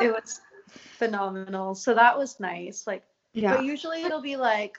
it 0.00 0.12
was 0.12 0.40
phenomenal. 0.74 1.74
So 1.74 1.94
that 1.94 2.16
was 2.18 2.40
nice. 2.40 2.86
Like, 2.86 3.04
Yeah. 3.34 3.56
but 3.56 3.64
usually 3.64 4.02
it'll 4.04 4.22
be 4.22 4.36
like 4.36 4.78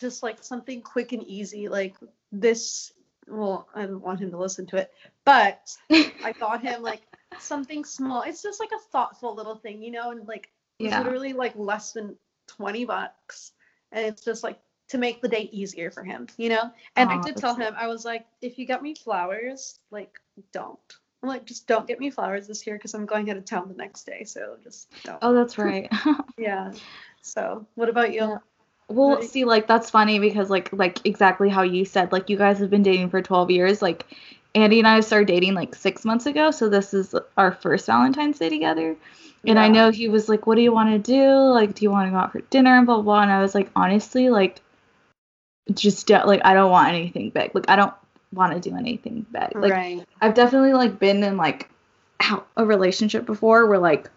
just 0.00 0.22
like 0.22 0.42
something 0.42 0.80
quick 0.82 1.12
and 1.12 1.22
easy. 1.24 1.68
Like 1.68 1.94
this. 2.32 2.92
Well, 3.26 3.68
I 3.74 3.82
don't 3.82 4.00
want 4.00 4.20
him 4.20 4.30
to 4.30 4.38
listen 4.38 4.66
to 4.68 4.76
it, 4.78 4.90
but 5.24 5.76
I 5.90 6.32
got 6.40 6.62
him 6.62 6.82
like 6.82 7.02
something 7.38 7.84
small. 7.84 8.22
It's 8.22 8.42
just 8.42 8.58
like 8.60 8.70
a 8.72 8.90
thoughtful 8.90 9.34
little 9.34 9.56
thing, 9.56 9.82
you 9.82 9.90
know, 9.90 10.10
and 10.12 10.26
like 10.26 10.48
Yeah. 10.78 10.98
literally 10.98 11.34
like 11.34 11.54
less 11.54 11.92
than 11.92 12.16
20 12.46 12.86
bucks. 12.86 13.52
And 13.92 14.06
it's 14.06 14.24
just 14.24 14.42
like 14.42 14.58
to 14.88 14.98
make 14.98 15.20
the 15.20 15.28
day 15.28 15.48
easier 15.52 15.90
for 15.90 16.02
him, 16.02 16.26
you 16.36 16.48
know? 16.48 16.70
And 16.96 17.10
I 17.10 17.20
did 17.20 17.36
tell 17.36 17.54
him, 17.54 17.74
I 17.76 17.86
was 17.86 18.04
like, 18.04 18.26
if 18.40 18.58
you 18.58 18.66
get 18.66 18.82
me 18.82 18.94
flowers, 18.94 19.78
like, 19.90 20.18
don't. 20.52 20.78
I'm 21.22 21.28
like, 21.28 21.44
just 21.44 21.66
don't 21.66 21.86
get 21.86 21.98
me 21.98 22.10
flowers 22.10 22.46
this 22.46 22.66
year 22.66 22.76
because 22.76 22.94
I'm 22.94 23.06
going 23.06 23.30
out 23.30 23.36
of 23.36 23.44
town 23.44 23.68
the 23.68 23.74
next 23.74 24.06
day. 24.06 24.24
So 24.24 24.56
just 24.62 24.88
don't. 25.04 25.18
Oh, 25.20 25.34
that's 25.34 25.58
right. 25.58 25.90
Yeah. 26.38 26.72
So 27.20 27.66
what 27.74 27.88
about 27.88 28.12
you? 28.12 28.20
Yeah. 28.20 28.38
Well, 28.86 29.20
see, 29.22 29.44
like 29.44 29.66
that's 29.66 29.90
funny 29.90 30.18
because 30.18 30.48
like 30.48 30.72
like 30.72 31.04
exactly 31.04 31.48
how 31.48 31.62
you 31.62 31.84
said, 31.84 32.12
like 32.12 32.30
you 32.30 32.38
guys 32.38 32.58
have 32.60 32.70
been 32.70 32.84
dating 32.84 33.10
for 33.10 33.20
12 33.20 33.50
years. 33.50 33.82
Like 33.82 34.06
Andy 34.54 34.78
and 34.78 34.88
I 34.88 35.00
started 35.00 35.26
dating 35.26 35.54
like 35.54 35.74
six 35.74 36.04
months 36.04 36.24
ago, 36.26 36.50
so 36.52 36.68
this 36.68 36.94
is 36.94 37.14
our 37.36 37.52
first 37.52 37.86
Valentine's 37.86 38.38
Day 38.38 38.48
together. 38.48 38.96
And 39.46 39.58
I 39.58 39.68
know 39.68 39.90
he 39.90 40.08
was 40.08 40.28
like, 40.28 40.46
"What 40.46 40.56
do 40.56 40.62
you 40.62 40.72
want 40.72 40.90
to 40.90 41.12
do? 41.12 41.32
Like, 41.52 41.74
do 41.74 41.84
you 41.84 41.90
want 41.90 42.06
to 42.06 42.10
go 42.10 42.16
out 42.16 42.32
for 42.32 42.40
dinner?" 42.42 42.76
and 42.76 42.86
blah 42.86 42.96
blah. 42.96 43.02
blah. 43.04 43.22
And 43.22 43.30
I 43.30 43.40
was 43.40 43.54
like, 43.54 43.70
honestly, 43.76 44.28
like, 44.30 44.60
just 45.72 46.06
do- 46.06 46.24
like 46.24 46.40
I 46.44 46.54
don't 46.54 46.70
want 46.70 46.88
anything 46.88 47.30
big. 47.30 47.54
Like 47.54 47.68
I 47.68 47.76
don't 47.76 47.94
want 48.32 48.52
to 48.52 48.70
do 48.70 48.76
anything 48.76 49.26
big. 49.32 49.54
Like 49.54 49.72
right. 49.72 50.04
I've 50.20 50.34
definitely 50.34 50.72
like 50.72 50.98
been 50.98 51.22
in 51.22 51.36
like 51.36 51.70
a 52.56 52.64
relationship 52.64 53.26
before 53.26 53.66
where 53.66 53.78
like 53.78 54.10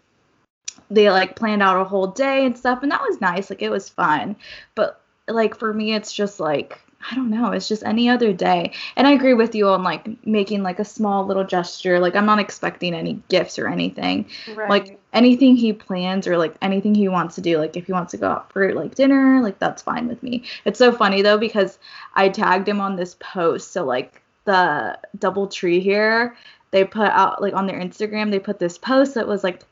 they 0.89 1.09
like 1.09 1.35
planned 1.35 1.61
out 1.61 1.79
a 1.79 1.85
whole 1.85 2.07
day 2.07 2.45
and 2.45 2.57
stuff 2.57 2.83
and 2.83 2.91
that 2.91 3.01
was 3.01 3.21
nice 3.21 3.49
like 3.49 3.61
it 3.61 3.69
was 3.69 3.89
fun 3.89 4.35
but 4.75 5.01
like 5.27 5.55
for 5.55 5.73
me 5.73 5.93
it's 5.93 6.11
just 6.11 6.39
like 6.39 6.81
I 7.09 7.15
don't 7.15 7.29
know 7.29 7.51
it's 7.51 7.67
just 7.67 7.83
any 7.83 8.09
other 8.09 8.33
day. 8.33 8.73
And 8.95 9.07
I 9.07 9.11
agree 9.11 9.33
with 9.33 9.55
you 9.55 9.69
on 9.69 9.83
like 9.83 10.25
making 10.25 10.63
like 10.63 10.79
a 10.79 10.85
small 10.85 11.25
little 11.25 11.43
gesture 11.43 11.99
like 11.99 12.15
I'm 12.15 12.25
not 12.25 12.39
expecting 12.39 12.93
any 12.93 13.21
gifts 13.29 13.57
or 13.57 13.67
anything. 13.67 14.27
Right. 14.53 14.69
like 14.69 14.99
anything 15.13 15.55
he 15.55 15.73
plans 15.73 16.27
or 16.27 16.37
like 16.37 16.55
anything 16.61 16.95
he 16.95 17.07
wants 17.07 17.35
to 17.35 17.41
do 17.41 17.57
like 17.57 17.75
if 17.75 17.87
he 17.87 17.93
wants 17.93 18.11
to 18.11 18.17
go 18.17 18.29
out 18.29 18.51
for 18.51 18.73
like 18.73 18.95
dinner 18.95 19.41
like 19.41 19.59
that's 19.59 19.81
fine 19.81 20.07
with 20.07 20.21
me. 20.23 20.43
It's 20.65 20.79
so 20.79 20.91
funny 20.91 21.21
though 21.21 21.37
because 21.37 21.79
i 22.13 22.29
tagged 22.29 22.67
him 22.67 22.81
on 22.81 22.95
this 22.95 23.15
post 23.19 23.71
so 23.71 23.83
like 23.85 24.21
the 24.45 24.97
double 25.19 25.47
tree 25.47 25.79
here 25.79 26.35
they 26.71 26.83
put 26.83 27.09
out 27.09 27.41
like 27.41 27.53
on 27.53 27.67
their 27.67 27.79
instagram 27.79 28.31
they 28.31 28.39
put 28.39 28.59
this 28.59 28.77
post 28.77 29.15
that 29.15 29.27
was 29.27 29.43
like 29.43 29.63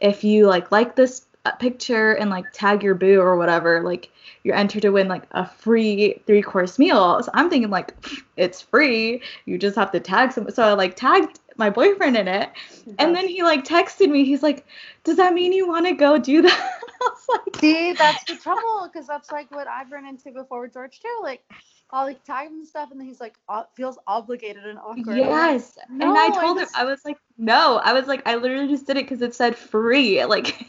if 0.00 0.24
you 0.24 0.46
like 0.46 0.70
like 0.70 0.94
this 0.96 1.22
picture 1.52 2.12
and 2.12 2.30
like 2.30 2.50
tag 2.52 2.82
your 2.82 2.94
boo 2.94 3.20
or 3.20 3.36
whatever 3.36 3.82
like 3.82 4.10
you're 4.42 4.54
entered 4.54 4.82
to 4.82 4.90
win 4.90 5.08
like 5.08 5.24
a 5.32 5.46
free 5.46 6.20
three 6.26 6.42
course 6.42 6.78
meal 6.78 7.22
so 7.22 7.30
i'm 7.34 7.50
thinking 7.50 7.70
like 7.70 7.94
it's 8.36 8.62
free 8.62 9.20
you 9.44 9.58
just 9.58 9.76
have 9.76 9.92
to 9.92 10.00
tag 10.00 10.32
someone 10.32 10.52
so 10.52 10.62
i 10.62 10.72
like 10.72 10.96
tagged 10.96 11.40
my 11.56 11.70
boyfriend 11.70 12.16
in 12.16 12.28
it 12.28 12.50
and 12.98 13.14
then 13.14 13.28
he 13.28 13.42
like 13.42 13.64
texted 13.64 14.10
me. 14.10 14.24
He's 14.24 14.42
like, 14.42 14.66
"Does 15.04 15.16
that 15.16 15.34
mean 15.34 15.52
you 15.52 15.66
want 15.66 15.86
to 15.86 15.92
go 15.92 16.18
do 16.18 16.42
that?" 16.42 16.80
I 17.02 17.08
was 17.08 17.26
like, 17.28 17.56
See, 17.56 17.92
that's 17.92 18.24
the 18.24 18.36
trouble 18.42 18.88
because 18.92 19.06
that's 19.06 19.30
like 19.30 19.50
what 19.50 19.66
I've 19.66 19.90
run 19.90 20.06
into 20.06 20.30
before 20.30 20.62
with 20.62 20.72
George 20.72 21.00
too. 21.00 21.20
Like, 21.22 21.42
I'll 21.90 22.06
like 22.06 22.24
tag 22.24 22.48
him 22.48 22.54
and 22.54 22.66
stuff, 22.66 22.90
and 22.90 22.98
then 22.98 23.06
he's 23.06 23.20
like, 23.20 23.34
o- 23.48 23.66
feels 23.76 23.98
obligated 24.06 24.64
and 24.66 24.78
awkward. 24.78 25.16
"Yes." 25.16 25.78
and 25.88 26.02
I 26.02 26.06
No, 26.06 26.14
I 26.16 26.30
told 26.30 26.58
him, 26.58 26.66
I 26.74 26.84
was 26.84 27.04
like, 27.04 27.18
"No." 27.38 27.76
I 27.84 27.92
was 27.92 28.06
like, 28.06 28.26
"I 28.26 28.34
literally 28.36 28.68
just 28.68 28.86
did 28.86 28.96
it 28.96 29.04
because 29.04 29.22
it 29.22 29.34
said 29.34 29.54
free." 29.56 30.24
Like, 30.26 30.66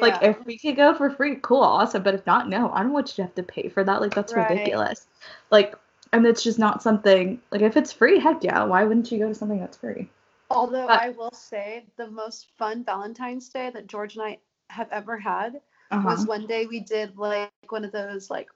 like 0.00 0.22
if 0.22 0.44
we 0.46 0.58
could 0.58 0.76
go 0.76 0.94
for 0.94 1.10
free, 1.10 1.36
cool, 1.42 1.62
awesome. 1.62 2.02
But 2.02 2.14
if 2.14 2.24
not, 2.26 2.48
no, 2.48 2.70
I 2.72 2.82
don't 2.82 2.92
want 2.92 3.08
you 3.10 3.14
to 3.16 3.22
have 3.22 3.34
to 3.36 3.42
pay 3.42 3.68
for 3.68 3.82
that. 3.84 4.00
Like, 4.00 4.14
that's 4.14 4.32
Right. 4.34 4.48
ridiculous. 4.48 5.06
Like, 5.50 5.74
and 6.12 6.26
it's 6.26 6.42
just 6.42 6.58
not 6.58 6.82
something. 6.82 7.40
Like, 7.50 7.62
if 7.62 7.76
it's 7.76 7.92
free, 7.92 8.18
heck 8.20 8.42
yeah. 8.44 8.62
Why 8.64 8.84
wouldn't 8.84 9.10
you 9.10 9.18
go 9.18 9.28
to 9.28 9.34
something 9.34 9.58
that's 9.60 9.76
free? 9.78 10.08
Although 10.50 10.86
But- 10.86 11.00
I 11.00 11.10
will 11.10 11.32
say 11.32 11.86
the 11.96 12.08
most 12.10 12.46
fun 12.58 12.84
Valentine's 12.84 13.48
Day 13.48 13.70
that 13.70 13.86
George 13.86 14.16
and 14.16 14.24
I 14.24 14.38
have 14.70 14.88
ever 14.90 15.16
had 15.18 15.60
Uh-huh. 15.90 16.08
was 16.08 16.26
one 16.26 16.46
day 16.46 16.66
we 16.66 16.80
did 16.80 17.16
like 17.16 17.50
one 17.68 17.84
of 17.84 17.92
those 17.92 18.30
like 18.30 18.48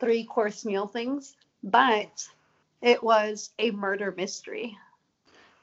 three 0.00 0.24
course 0.24 0.64
meal 0.64 0.86
things, 0.86 1.36
but 1.62 2.26
it 2.82 3.02
was 3.02 3.50
a 3.58 3.70
murder 3.70 4.12
mystery. 4.16 4.76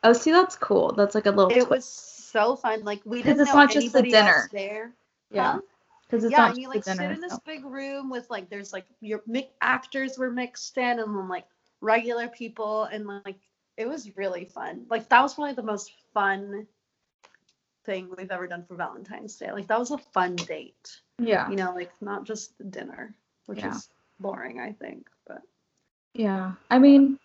Oh, 0.04 0.14
see, 0.14 0.32
that's 0.32 0.56
cool. 0.56 0.94
That's 0.94 1.14
like 1.16 1.26
a 1.28 1.32
little. 1.32 1.52
It 1.52 1.66
twist. 1.66 1.70
was 1.70 1.86
so 1.86 2.56
fun. 2.56 2.84
Like 2.84 3.02
we 3.06 3.22
didn't 3.22 3.42
it's 3.42 3.50
know 3.52 3.60
not 3.60 3.72
just 3.72 3.94
the 3.94 4.02
dinner. 4.02 4.50
there. 4.52 4.92
yeah. 5.32 5.54
Huh? 5.54 5.60
Because 6.08 6.26
it's 6.26 6.32
yeah, 6.34 6.38
not 6.40 6.50
and 6.52 6.60
you 6.62 6.68
like 6.68 6.84
dinner. 6.84 7.04
sit 7.04 7.12
in 7.12 7.22
this 7.22 7.32
so- 7.34 7.42
big 7.46 7.64
room 7.64 8.10
with 8.10 8.30
like 8.30 8.50
there's 8.50 8.74
like 8.74 8.86
your 9.00 9.22
actors 9.62 10.18
were 10.18 10.30
mixed 10.30 10.78
in 10.78 11.00
and 11.00 11.16
then 11.16 11.28
like 11.30 11.46
regular 11.80 12.28
people 12.28 12.84
and 12.84 13.08
like 13.08 13.38
it 13.78 13.88
was 13.88 14.16
really 14.18 14.44
fun. 14.46 14.86
Like 14.90 15.08
that 15.10 15.22
was 15.22 15.36
probably 15.36 15.54
the 15.54 15.64
most 15.64 15.94
fun 16.14 16.68
thing 17.86 18.10
we've 18.18 18.30
ever 18.32 18.46
done 18.48 18.64
for 18.68 18.76
Valentine's 18.76 19.36
Day. 19.38 19.52
Like 19.52 19.68
that 19.68 19.80
was 19.80 19.92
a 19.92 19.98
fun 19.98 20.36
date. 20.36 21.00
Yeah. 21.18 21.50
You 21.50 21.56
know, 21.56 21.74
like 21.74 21.92
not 22.02 22.26
just 22.26 22.58
the 22.58 22.66
dinner, 22.66 23.16
which 23.46 23.60
Yeah. 23.60 23.76
is 23.76 23.90
boring, 24.22 24.60
I 24.60 24.74
think. 24.74 25.08
But 25.28 25.42
Yeah. 26.14 26.54
I 26.70 26.80
mean, 26.80 27.18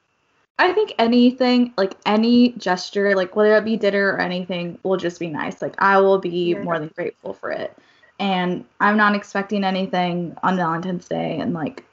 I 0.59 0.73
think 0.73 0.95
anything, 0.99 1.75
like 1.77 1.95
any 2.07 2.53
gesture, 2.53 3.15
like 3.15 3.37
whether 3.37 3.57
it 3.57 3.65
be 3.65 3.77
dinner 3.77 4.13
or 4.13 4.21
anything, 4.21 4.79
will 4.83 4.97
just 4.97 5.21
be 5.21 5.29
nice. 5.29 5.61
Like 5.61 5.75
I 5.79 5.99
will 6.01 6.19
be 6.19 6.55
Yeah. 6.55 6.63
more 6.63 6.79
than 6.79 6.91
grateful 6.95 7.35
for 7.35 7.51
it. 7.51 7.77
And 8.19 8.65
I'm 8.81 8.97
not 8.97 9.15
expecting 9.15 9.65
anything 9.65 10.35
on 10.43 10.57
Valentine's 10.57 11.07
Day 11.07 11.39
and 11.39 11.53
like 11.53 11.85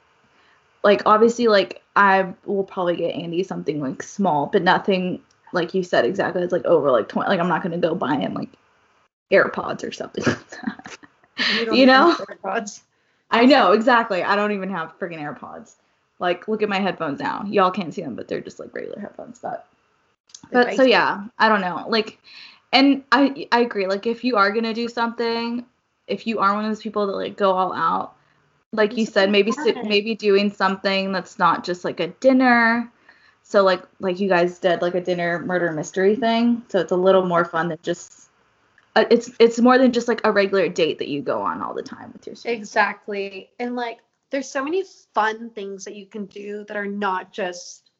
like 0.82 1.02
obviously 1.06 1.48
like 1.48 1.82
I 1.96 2.32
will 2.44 2.64
probably 2.64 2.96
get 2.96 3.14
Andy 3.14 3.42
something 3.42 3.80
like 3.80 4.02
small, 4.02 4.46
but 4.46 4.62
nothing 4.62 5.20
like 5.52 5.74
you 5.74 5.82
said 5.82 6.04
exactly. 6.04 6.42
It's 6.42 6.52
like 6.52 6.64
over 6.64 6.90
like 6.90 7.08
20 7.08 7.28
like 7.28 7.40
I'm 7.40 7.48
not 7.48 7.62
going 7.62 7.78
to 7.78 7.86
go 7.88 7.94
buy 7.94 8.16
him 8.16 8.34
like 8.34 8.50
AirPods 9.32 9.86
or 9.86 9.92
something 9.92 10.24
like 10.26 10.50
that. 10.50 10.98
you, 11.54 11.74
You 11.74 11.86
know? 11.86 12.16
AirPods. 12.18 12.80
I 13.34 13.44
know 13.46 13.72
exactly. 13.72 14.22
I 14.22 14.36
don't 14.36 14.52
even 14.52 14.70
have 14.70 14.98
freaking 14.98 15.18
AirPods. 15.18 15.74
Like, 16.20 16.46
look 16.46 16.62
at 16.62 16.68
my 16.68 16.78
headphones 16.78 17.20
now. 17.20 17.44
Y'all 17.44 17.70
can't 17.70 17.92
see 17.92 18.02
them, 18.02 18.14
but 18.14 18.28
they're 18.28 18.40
just 18.40 18.60
like 18.60 18.72
regular 18.74 19.00
headphones. 19.00 19.40
But, 19.40 19.66
but 20.52 20.74
so 20.74 20.84
yeah, 20.84 21.24
I 21.38 21.48
don't 21.48 21.60
know. 21.60 21.84
Like, 21.88 22.18
and 22.72 23.02
I 23.12 23.48
I 23.52 23.60
agree. 23.60 23.86
Like 23.86 24.06
if 24.06 24.24
you 24.24 24.36
are 24.36 24.52
gonna 24.52 24.74
do 24.74 24.88
something, 24.88 25.64
if 26.06 26.26
you 26.26 26.38
are 26.38 26.54
one 26.54 26.64
of 26.64 26.70
those 26.70 26.82
people 26.82 27.06
that 27.06 27.14
like 27.14 27.36
go 27.36 27.52
all 27.52 27.72
out, 27.72 28.14
like 28.72 28.96
you 28.96 29.06
said, 29.06 29.30
maybe 29.30 29.52
fun. 29.52 29.88
maybe 29.88 30.14
doing 30.14 30.50
something 30.50 31.12
that's 31.12 31.38
not 31.38 31.64
just 31.64 31.84
like 31.84 32.00
a 32.00 32.08
dinner. 32.08 32.90
So 33.42 33.62
like 33.62 33.82
like 34.00 34.20
you 34.20 34.28
guys 34.28 34.58
did 34.58 34.82
like 34.82 34.94
a 34.94 35.00
dinner 35.00 35.40
murder 35.40 35.72
mystery 35.72 36.16
thing. 36.16 36.62
So 36.68 36.80
it's 36.80 36.92
a 36.92 36.96
little 36.96 37.24
more 37.26 37.44
fun 37.44 37.68
than 37.68 37.78
just. 37.82 38.28
Uh, 38.96 39.04
it's 39.10 39.30
it's 39.40 39.60
more 39.60 39.76
than 39.78 39.92
just 39.92 40.06
like 40.08 40.20
a 40.24 40.30
regular 40.30 40.68
date 40.68 40.98
that 40.98 41.08
you 41.08 41.20
go 41.20 41.42
on 41.42 41.60
all 41.62 41.74
the 41.74 41.82
time 41.82 42.12
with 42.12 42.26
your 42.26 42.36
students. 42.36 42.60
Exactly. 42.60 43.50
And 43.58 43.74
like 43.74 43.98
there's 44.30 44.48
so 44.48 44.62
many 44.64 44.84
fun 45.14 45.50
things 45.50 45.84
that 45.84 45.94
you 45.94 46.06
can 46.06 46.26
do 46.26 46.64
that 46.68 46.76
are 46.76 46.86
not 46.86 47.32
just 47.32 47.90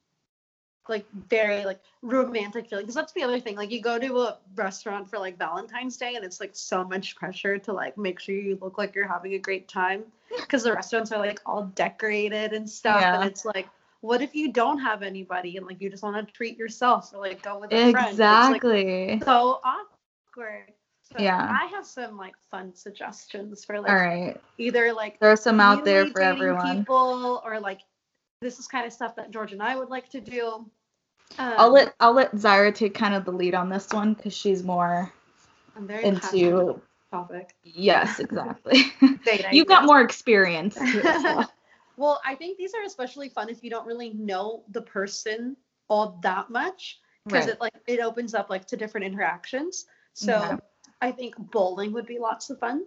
like 0.88 1.06
very 1.30 1.64
like 1.64 1.80
romantic 2.02 2.68
feeling 2.68 2.84
because 2.84 2.94
that's 2.94 3.14
the 3.14 3.22
other 3.22 3.40
thing 3.40 3.56
like 3.56 3.70
you 3.70 3.80
go 3.80 3.98
to 3.98 4.18
a 4.18 4.36
restaurant 4.54 5.08
for 5.08 5.18
like 5.18 5.38
valentine's 5.38 5.96
day 5.96 6.14
and 6.14 6.22
it's 6.24 6.40
like 6.40 6.50
so 6.52 6.84
much 6.84 7.16
pressure 7.16 7.56
to 7.56 7.72
like 7.72 7.96
make 7.96 8.20
sure 8.20 8.34
you 8.34 8.58
look 8.60 8.76
like 8.76 8.94
you're 8.94 9.08
having 9.08 9.32
a 9.32 9.38
great 9.38 9.66
time 9.66 10.04
because 10.36 10.62
the 10.62 10.72
restaurants 10.72 11.10
are 11.10 11.18
like 11.18 11.40
all 11.46 11.62
decorated 11.74 12.52
and 12.52 12.68
stuff 12.68 13.00
Yeah. 13.00 13.14
and 13.20 13.24
it's 13.30 13.46
like 13.46 13.66
what 14.02 14.20
if 14.20 14.34
you 14.34 14.52
don't 14.52 14.78
have 14.78 15.02
anybody 15.02 15.56
and 15.56 15.66
like 15.66 15.80
you 15.80 15.88
just 15.88 16.02
want 16.02 16.16
to 16.26 16.30
treat 16.34 16.58
yourself 16.58 17.12
or 17.14 17.20
like 17.20 17.40
go 17.40 17.60
with 17.60 17.72
a 17.72 17.90
friend 17.90 18.08
It's, 18.10 18.18
like, 18.18 18.56
Exactly. 18.56 19.22
so 19.24 19.60
awkward 19.64 20.73
so 21.16 21.22
Yeah. 21.22 21.56
i 21.60 21.66
have 21.66 21.86
some 21.86 22.16
like 22.16 22.34
fun 22.50 22.74
suggestions 22.74 23.64
for 23.64 23.80
like 23.80 23.90
all 23.90 23.96
right. 23.96 24.40
either 24.58 24.92
like 24.92 25.18
Throw 25.20 25.34
some 25.34 25.60
out 25.60 25.84
there 25.84 26.06
for 26.06 26.20
everyone. 26.20 26.78
people 26.78 27.42
or 27.44 27.60
like 27.60 27.80
this 28.44 28.58
is 28.58 28.66
kind 28.68 28.86
of 28.86 28.92
stuff 28.92 29.16
that 29.16 29.30
George 29.30 29.52
and 29.52 29.62
I 29.62 29.74
would 29.74 29.88
like 29.88 30.08
to 30.10 30.20
do. 30.20 30.66
Um, 31.38 31.54
I'll 31.56 31.72
let 31.72 31.94
I'll 31.98 32.12
let 32.12 32.32
Zyra 32.32 32.74
take 32.74 32.94
kind 32.94 33.14
of 33.14 33.24
the 33.24 33.32
lead 33.32 33.54
on 33.54 33.70
this 33.70 33.90
one 33.90 34.14
because 34.14 34.34
she's 34.36 34.62
more 34.62 35.12
I'm 35.76 35.86
very 35.86 36.04
into 36.04 36.80
topic. 37.10 37.54
yes, 37.64 38.20
exactly. 38.20 38.92
You've 39.52 39.66
got 39.66 39.86
more 39.86 40.02
experience. 40.02 40.78
well, 41.96 42.20
I 42.24 42.34
think 42.34 42.58
these 42.58 42.74
are 42.74 42.84
especially 42.84 43.30
fun 43.30 43.48
if 43.48 43.64
you 43.64 43.70
don't 43.70 43.86
really 43.86 44.10
know 44.10 44.64
the 44.70 44.82
person 44.82 45.56
all 45.88 46.18
that 46.22 46.50
much 46.50 47.00
because 47.24 47.46
Right. 47.46 47.54
it 47.54 47.60
like 47.60 47.74
it 47.86 48.00
opens 48.00 48.34
up 48.34 48.50
like 48.50 48.66
to 48.66 48.76
different 48.76 49.06
interactions. 49.06 49.86
So 50.12 50.36
Okay. 50.36 50.56
I 51.04 51.12
think 51.12 51.34
bowling 51.38 51.92
would 51.92 52.06
be 52.06 52.18
lots 52.18 52.50
of 52.50 52.58
fun, 52.58 52.84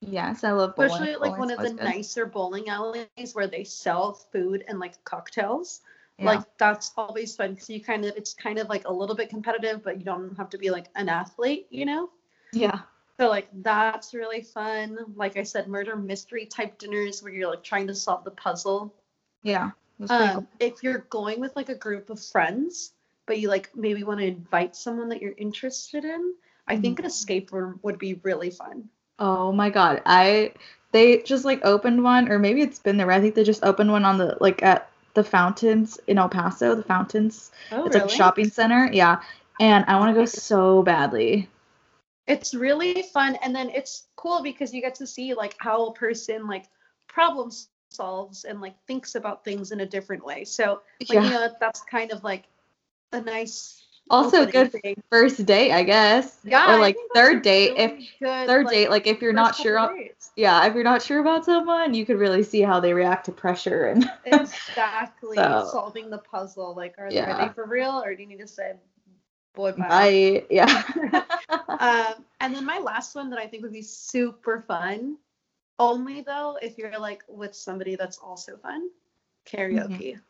Yes, 0.00 0.44
I 0.44 0.52
love 0.52 0.76
bowling. 0.76 0.92
especially 0.92 1.16
like 1.16 1.38
one 1.38 1.50
of 1.50 1.58
the 1.58 1.70
good. 1.70 1.82
nicer 1.82 2.26
bowling 2.26 2.68
alleys 2.68 3.34
where 3.34 3.46
they 3.48 3.64
sell 3.64 4.12
food 4.12 4.64
and 4.68 4.78
like 4.78 5.02
cocktails. 5.04 5.80
Yeah. 6.18 6.26
like 6.32 6.44
that's 6.56 6.92
always 6.96 7.36
fun 7.36 7.52
because 7.54 7.68
you 7.68 7.82
kind 7.84 8.04
of 8.06 8.16
it's 8.16 8.32
kind 8.32 8.58
of 8.58 8.70
like 8.70 8.88
a 8.88 8.92
little 8.92 9.14
bit 9.14 9.28
competitive 9.28 9.82
but 9.84 9.98
you 9.98 10.04
don't 10.04 10.34
have 10.38 10.48
to 10.48 10.56
be 10.56 10.70
like 10.70 10.86
an 10.94 11.10
athlete 11.10 11.66
you 11.68 11.84
know 11.84 12.08
yeah. 12.54 12.78
so 13.20 13.28
like 13.28 13.48
that's 13.60 14.14
really 14.14 14.40
fun 14.40 14.96
like 15.14 15.36
i 15.36 15.42
said 15.42 15.68
murder 15.68 15.94
mystery 15.94 16.46
type 16.46 16.78
dinners 16.78 17.22
where 17.22 17.30
you're 17.34 17.50
like 17.50 17.62
trying 17.62 17.86
to 17.86 17.94
solve 17.94 18.24
the 18.24 18.30
puzzle 18.30 18.94
Yeah. 19.42 19.72
Um, 20.08 20.48
if 20.58 20.82
you're 20.82 21.04
going 21.10 21.38
with 21.38 21.54
like 21.54 21.68
a 21.68 21.74
group 21.74 22.08
of 22.08 22.18
friends 22.18 22.92
but 23.26 23.38
you 23.38 23.48
like 23.50 23.68
maybe 23.76 24.02
want 24.02 24.20
to 24.20 24.26
invite 24.26 24.74
someone 24.74 25.10
that 25.10 25.20
you're 25.20 25.34
interested 25.36 26.06
in 26.06 26.32
i 26.68 26.76
think 26.76 26.98
an 26.98 27.04
mm-hmm. 27.04 27.08
escape 27.08 27.52
room 27.52 27.78
would 27.82 27.98
be 27.98 28.14
really 28.22 28.50
fun 28.50 28.88
Oh 29.18 29.52
my 29.52 29.70
god. 29.70 30.02
I 30.04 30.52
they 30.92 31.22
just 31.22 31.44
like 31.44 31.64
opened 31.64 32.02
one 32.04 32.30
or 32.30 32.38
maybe 32.38 32.60
it's 32.60 32.78
been 32.78 32.96
there. 32.96 33.10
I 33.10 33.20
think 33.20 33.34
they 33.34 33.44
just 33.44 33.64
opened 33.64 33.90
one 33.90 34.04
on 34.04 34.18
the 34.18 34.36
like 34.40 34.62
at 34.62 34.90
the 35.14 35.24
fountains 35.24 35.98
in 36.06 36.18
El 36.18 36.28
Paso, 36.28 36.74
the 36.74 36.82
fountains. 36.82 37.50
oh 37.72 37.86
it's 37.86 37.94
like 37.94 38.04
a 38.04 38.08
shopping 38.08 38.50
center. 38.50 38.90
Yeah. 38.92 39.22
And 39.58 39.86
I 39.88 39.98
want 39.98 40.14
to 40.14 40.20
go 40.20 40.26
so 40.26 40.82
badly. 40.82 41.48
it's 42.26 42.54
really 42.54 43.02
fun 43.02 43.36
and 43.42 43.54
then 43.54 43.70
it's 43.70 44.08
cool 44.16 44.42
because 44.42 44.74
you 44.74 44.82
get 44.82 44.96
to 44.96 45.06
see 45.06 45.32
like 45.32 45.54
how 45.58 45.86
a 45.86 45.94
person 45.94 46.46
like 46.46 46.66
problem 47.06 47.50
solves 47.90 48.44
and 48.44 48.60
like 48.60 48.74
thinks 48.86 49.14
about 49.14 49.44
things 49.44 49.70
in 49.70 49.80
a 49.80 49.86
different 49.86 50.24
way 50.26 50.44
so 50.44 50.82
like 51.00 51.08
Yeah. 51.08 51.22
you 51.22 51.30
know 51.30 51.48
that's 51.60 51.80
kind 51.82 52.10
of 52.10 52.24
like 52.24 52.44
a 53.12 53.20
nice 53.20 53.85
Also 54.08 54.46
good 54.46 54.70
thing. 54.72 55.02
First 55.10 55.44
date, 55.46 55.72
I 55.72 55.82
guess. 55.82 56.38
yeah 56.44 56.74
Or 56.74 56.78
like 56.78 56.96
third 57.14 57.42
date 57.42 57.74
if 57.76 57.90
good, 58.20 58.46
third 58.46 58.66
like, 58.66 58.74
date 58.74 58.90
like 58.90 59.06
if 59.06 59.20
you're 59.20 59.32
not 59.32 59.54
sure 59.56 59.78
on 59.78 60.08
yeah, 60.36 60.66
if 60.66 60.74
you're 60.74 60.84
not 60.84 61.02
sure 61.02 61.20
about 61.20 61.44
someone, 61.44 61.94
you 61.94 62.04
could 62.06 62.18
really 62.18 62.42
see 62.42 62.60
how 62.60 62.78
they 62.78 62.92
react 62.92 63.24
to 63.26 63.32
pressure 63.32 63.86
and 63.86 64.08
exactly 64.24 65.36
So- 65.36 65.68
solving 65.72 66.10
the 66.10 66.18
puzzle 66.18 66.74
like 66.76 66.94
are, 66.98 67.08
Yeah. 67.10 67.32
are 67.32 67.48
they 67.48 67.52
for 67.54 67.66
real 67.66 68.02
or 68.04 68.14
do 68.14 68.22
you 68.22 68.28
need 68.28 68.40
to 68.40 68.46
say 68.48 68.74
boy 69.54 69.72
bye 69.72 69.88
bye. 69.88 70.44
Yeah. 70.50 70.82
um, 71.68 72.24
and 72.40 72.54
then 72.54 72.64
my 72.64 72.78
last 72.78 73.14
one 73.14 73.30
that 73.30 73.38
I 73.40 73.46
think 73.46 73.62
would 73.62 73.72
be 73.72 73.82
super 73.82 74.60
fun, 74.68 75.16
only 75.78 76.20
though 76.20 76.58
if 76.62 76.78
you're 76.78 76.96
like 76.98 77.24
with 77.28 77.54
somebody 77.54 77.96
that's 77.96 78.18
also 78.18 78.56
fun, 78.58 78.88
karaoke. 79.46 80.20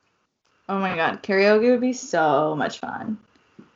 oh 0.69 0.79
my 0.79 0.95
god, 0.97 1.23
karaoke 1.23 1.71
would 1.71 1.81
be 1.81 1.93
so 1.93 2.55
much 2.57 2.79
fun. 2.79 3.19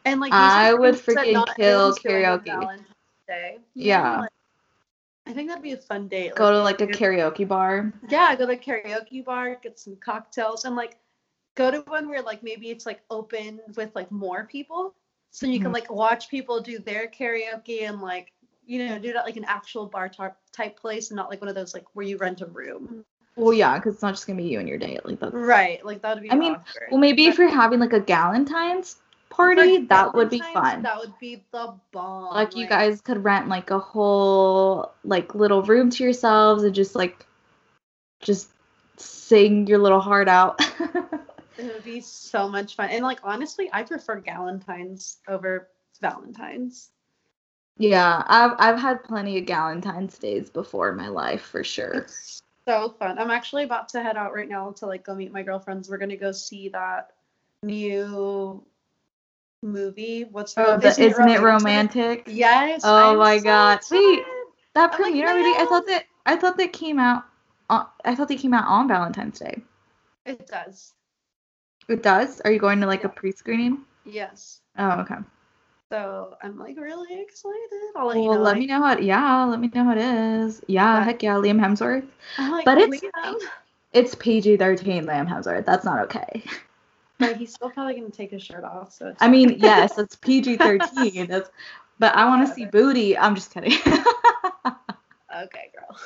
And 0.04 0.20
like 0.20 0.32
I 0.32 0.72
would 0.72 0.94
freaking 0.94 1.44
kill 1.56 1.94
everyone's 1.96 1.98
doing 1.98 2.24
on 2.24 2.40
karaoke. 2.40 2.84
Day. 3.28 3.56
Know, 3.58 3.62
Yeah. 3.74 4.20
like, 4.20 4.30
I 5.26 5.32
think 5.32 5.48
that'd 5.48 5.62
be 5.62 5.72
a 5.72 5.76
fun 5.76 6.08
date. 6.08 6.34
Go 6.34 6.62
like, 6.62 6.78
to 6.78 6.84
like 6.84 6.94
a 6.94 6.98
karaoke 6.98 7.46
bar. 7.46 7.92
Yeah, 8.08 8.34
go 8.34 8.46
to 8.46 8.52
a 8.52 8.56
karaoke 8.56 9.24
bar, 9.24 9.56
get 9.62 9.78
some 9.78 9.96
cocktails, 9.96 10.64
and 10.64 10.74
like 10.74 10.96
go 11.54 11.70
to 11.70 11.80
one 11.82 12.08
where 12.08 12.22
like 12.22 12.42
maybe 12.42 12.70
it's 12.70 12.86
like 12.86 13.02
open 13.10 13.60
with 13.76 13.94
like 13.94 14.10
more 14.10 14.44
people, 14.44 14.94
so 15.30 15.46
you 15.46 15.60
can 15.60 15.70
Mhm. 15.70 15.74
like 15.74 15.90
watch 15.92 16.28
people 16.28 16.60
do 16.60 16.78
their 16.78 17.06
karaoke 17.06 17.82
and 17.82 18.00
like 18.00 18.32
you 18.66 18.86
know 18.86 18.98
do 18.98 19.10
it 19.10 19.16
at 19.16 19.24
like 19.24 19.36
an 19.36 19.44
actual 19.44 19.86
bar 19.86 20.08
type 20.08 20.34
type 20.52 20.78
place 20.80 21.10
and 21.10 21.16
not 21.16 21.28
like 21.30 21.40
one 21.40 21.48
of 21.48 21.54
those 21.54 21.74
like 21.74 21.84
where 21.92 22.06
you 22.06 22.16
rent 22.16 22.40
a 22.40 22.46
room. 22.46 23.04
Well, 23.36 23.52
yeah, 23.52 23.76
because 23.76 23.94
it's 23.94 24.02
not 24.02 24.14
just 24.14 24.26
gonna 24.26 24.38
be 24.38 24.48
you 24.48 24.58
and 24.58 24.68
your 24.68 24.78
date. 24.78 25.04
Like 25.04 25.20
that's. 25.20 25.32
Right, 25.32 25.84
like 25.84 26.02
that 26.02 26.14
would 26.14 26.22
be. 26.22 26.30
I 26.32 26.34
mean, 26.34 26.54
awkward. 26.54 26.88
Well, 26.90 27.00
maybe 27.00 27.26
if 27.26 27.38
you're 27.38 27.48
having 27.48 27.78
like 27.78 27.92
a 27.92 28.00
Galentine's 28.00 28.96
party, 29.30 29.78
that 29.86 30.14
would 30.14 30.28
be 30.28 30.40
fun. 30.40 30.82
That 30.82 30.98
would 30.98 31.18
be 31.18 31.42
the 31.52 31.74
bomb. 31.92 32.34
Like 32.34 32.54
you 32.56 32.66
guys 32.66 33.00
could 33.00 33.24
rent 33.24 33.48
like 33.48 33.70
a 33.70 33.78
whole 33.78 34.92
like 35.04 35.34
little 35.34 35.62
room 35.62 35.88
to 35.90 36.04
yourselves 36.04 36.62
and 36.64 36.74
just 36.74 36.94
like 36.94 37.26
just 38.20 38.50
sing 38.96 39.66
your 39.66 39.78
little 39.78 40.00
heart 40.00 40.28
out. 40.28 40.60
It 41.58 41.74
would 41.74 41.84
be 41.84 42.00
so 42.00 42.48
much 42.48 42.74
fun, 42.74 42.88
and 42.88 43.02
like 43.02 43.20
honestly, 43.22 43.68
I 43.70 43.82
prefer 43.82 44.18
Galentine's 44.20 45.18
over 45.28 45.68
Valentine's. 46.00 46.90
yeah, 47.76 48.22
I've 48.26 48.52
I've 48.58 48.78
had 48.80 49.04
plenty 49.04 49.36
of 49.36 49.44
Galentine's 49.44 50.16
days 50.18 50.48
before 50.48 50.88
in 50.88 50.96
my 50.96 51.08
life 51.08 51.42
for 51.42 51.62
sure. 51.62 51.92
It's 51.92 52.40
so 52.66 52.94
fun. 52.98 53.18
I'm 53.18 53.30
actually 53.30 53.64
about 53.64 53.90
to 53.90 54.02
head 54.02 54.16
out 54.16 54.32
right 54.32 54.48
now 54.48 54.70
to 54.72 54.86
like 54.86 55.04
go 55.04 55.14
meet 55.14 55.32
my 55.32 55.42
girlfriends. 55.42 55.90
We're 55.90 55.98
gonna 55.98 56.16
go 56.16 56.32
see 56.32 56.70
that 56.70 57.10
new 57.62 58.64
movie. 59.62 60.24
What's 60.24 60.56
Oh, 60.56 60.76
the 60.76 60.88
isn't, 60.88 61.28
it 61.28 61.40
romantic? 61.40 62.24
Yes. 62.26 62.82
Oh 62.84 63.12
I'm 63.12 63.18
my 63.18 63.38
so 63.38 63.44
God. 63.44 63.80
Wait. 63.90 64.24
That 64.74 64.90
oh 64.94 65.02
like, 65.02 65.02
premiere 65.02 65.28
already. 65.28 65.48
I 65.58 65.66
thought 65.66 65.86
that 65.86 66.04
I 66.26 66.36
thought 66.36 66.56
that 66.58 66.72
came 66.72 66.98
out. 66.98 67.24
On, 67.68 67.86
I 68.04 68.14
thought 68.14 68.28
they 68.28 68.36
came 68.36 68.54
out 68.54 68.66
on 68.66 68.88
Valentine's 68.88 69.38
Day. 69.38 69.62
It 70.26 70.46
does. 70.46 70.92
It 71.88 72.02
does. 72.02 72.40
Are 72.42 72.52
you 72.52 72.58
going 72.58 72.80
to 72.80 72.86
like 72.86 73.04
a 73.04 73.08
pre-screening? 73.08 73.78
Yes. 74.04 74.60
Oh, 74.78 75.00
okay. 75.00 75.16
So 75.92 76.36
I'm 76.42 76.56
like 76.58 76.76
really 76.78 77.20
excited. 77.20 77.58
I'll 77.96 78.06
let 78.06 78.16
Well, 78.16 78.24
you 78.24 78.30
know. 78.30 78.42
let 78.42 78.52
like, 78.52 78.58
me 78.60 78.66
know 78.66 78.82
how. 78.82 78.92
It, 78.92 79.02
yeah, 79.02 79.44
let 79.44 79.60
me 79.60 79.70
know 79.74 79.84
how 79.84 79.92
it 79.92 79.98
is. 79.98 80.62
Yeah, 80.68 80.98
Yeah. 80.98 81.04
heck 81.04 81.22
yeah, 81.22 81.34
Liam 81.34 81.58
Hemsworth. 81.60 82.06
Like, 82.38 82.64
But 82.64 82.78
it's 82.78 83.00
Liam. 83.00 83.40
it's 83.92 84.14
PG-13 84.14 85.04
Liam 85.04 85.28
Hemsworth. 85.28 85.64
That's 85.66 85.84
not 85.84 85.98
okay. 86.04 86.42
But 87.20 87.36
he's 87.36 87.54
still 87.54 87.70
probably 87.70 87.94
gonna 87.94 88.10
take 88.10 88.30
his 88.32 88.42
shirt 88.42 88.64
off. 88.64 88.92
So 88.92 89.14
I 89.20 89.28
mean, 89.28 89.56
yes, 89.58 89.98
it's 89.98 90.16
PG-13. 90.16 91.28
That's, 91.28 91.50
but 91.98 92.16
I 92.16 92.26
want 92.26 92.48
to 92.48 92.54
see 92.54 92.64
booty. 92.66 93.16
I'm 93.16 93.34
just 93.34 93.52
kidding. 93.52 93.72
okay, 93.86 95.70
girl. 95.76 96.00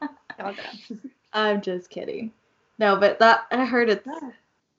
Calm 0.38 0.54
down. 0.54 1.00
I'm 1.32 1.60
just 1.60 1.90
kidding. 1.90 2.32
No, 2.78 2.96
but 2.96 3.18
that 3.18 3.46
I 3.50 3.64
heard 3.64 3.90
it's 3.90 4.08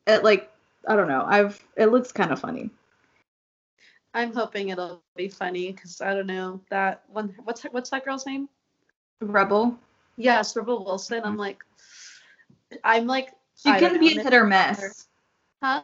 it 0.08 0.24
like 0.24 0.52
I 0.88 0.96
don't 0.96 1.10
know. 1.10 1.24
I've 1.28 1.62
it 1.76 1.88
looks 1.88 2.12
kind 2.12 2.32
of 2.32 2.40
funny. 2.40 2.70
I'm 4.14 4.34
hoping 4.34 4.70
it'll 4.70 5.04
be 5.16 5.28
funny 5.28 5.72
because 5.72 6.02
I 6.02 6.16
don't 6.16 6.28
know 6.28 6.62
that 6.70 7.04
one. 7.10 7.36
What's 7.44 7.62
her- 7.62 7.70
what's 7.70 7.90
that 7.92 8.06
girl's 8.06 8.26
name? 8.26 8.50
Rebel. 9.22 9.78
Yes, 10.18 10.56
Rebel 10.56 10.84
Wilson. 10.84 11.22
I'm 11.24 11.38
like, 11.38 11.64
I'm 12.84 13.06
like, 13.06 13.34
She 13.56 13.72
can 13.74 14.00
be 14.00 14.18
a 14.18 14.24
hit 14.24 14.34
or 14.34 14.46
miss. 14.46 15.09
Huh? 15.62 15.82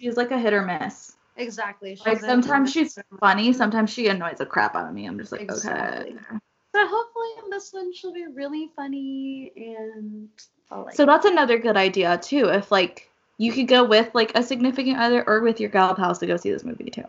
She's 0.00 0.16
like 0.16 0.30
a 0.30 0.38
hit 0.38 0.52
or 0.52 0.62
miss. 0.62 1.16
Exactly. 1.36 1.98
Like 2.04 2.16
She's 2.16 2.24
a- 2.24 2.26
sometimes 2.26 2.72
she's 2.72 2.98
funny, 3.20 3.52
sometimes 3.52 3.90
she 3.90 4.08
annoys 4.08 4.38
the 4.38 4.46
crap 4.46 4.74
out 4.74 4.88
of 4.88 4.94
me. 4.94 5.06
I'm 5.06 5.18
just 5.18 5.32
like, 5.32 5.42
Exactly. 5.42 6.12
okay. 6.12 6.18
So 6.74 6.86
hopefully 6.86 7.28
in 7.44 7.50
this 7.50 7.72
one 7.72 7.92
she'll 7.92 8.12
be 8.12 8.26
really 8.26 8.70
funny 8.74 9.52
and 9.56 10.28
like. 10.70 10.94
So 10.94 11.04
that's 11.06 11.26
another 11.26 11.58
good 11.58 11.76
idea 11.76 12.18
too. 12.18 12.48
If 12.48 12.72
like 12.72 13.10
you 13.38 13.52
could 13.52 13.68
go 13.68 13.84
with 13.84 14.14
like 14.14 14.32
a 14.34 14.42
significant 14.42 14.98
other 14.98 15.22
or 15.26 15.40
with 15.40 15.60
your 15.60 15.70
gal 15.70 15.94
pals 15.94 16.18
to 16.20 16.26
go 16.26 16.36
see 16.36 16.50
this 16.50 16.64
movie 16.64 16.90
too. 16.90 17.04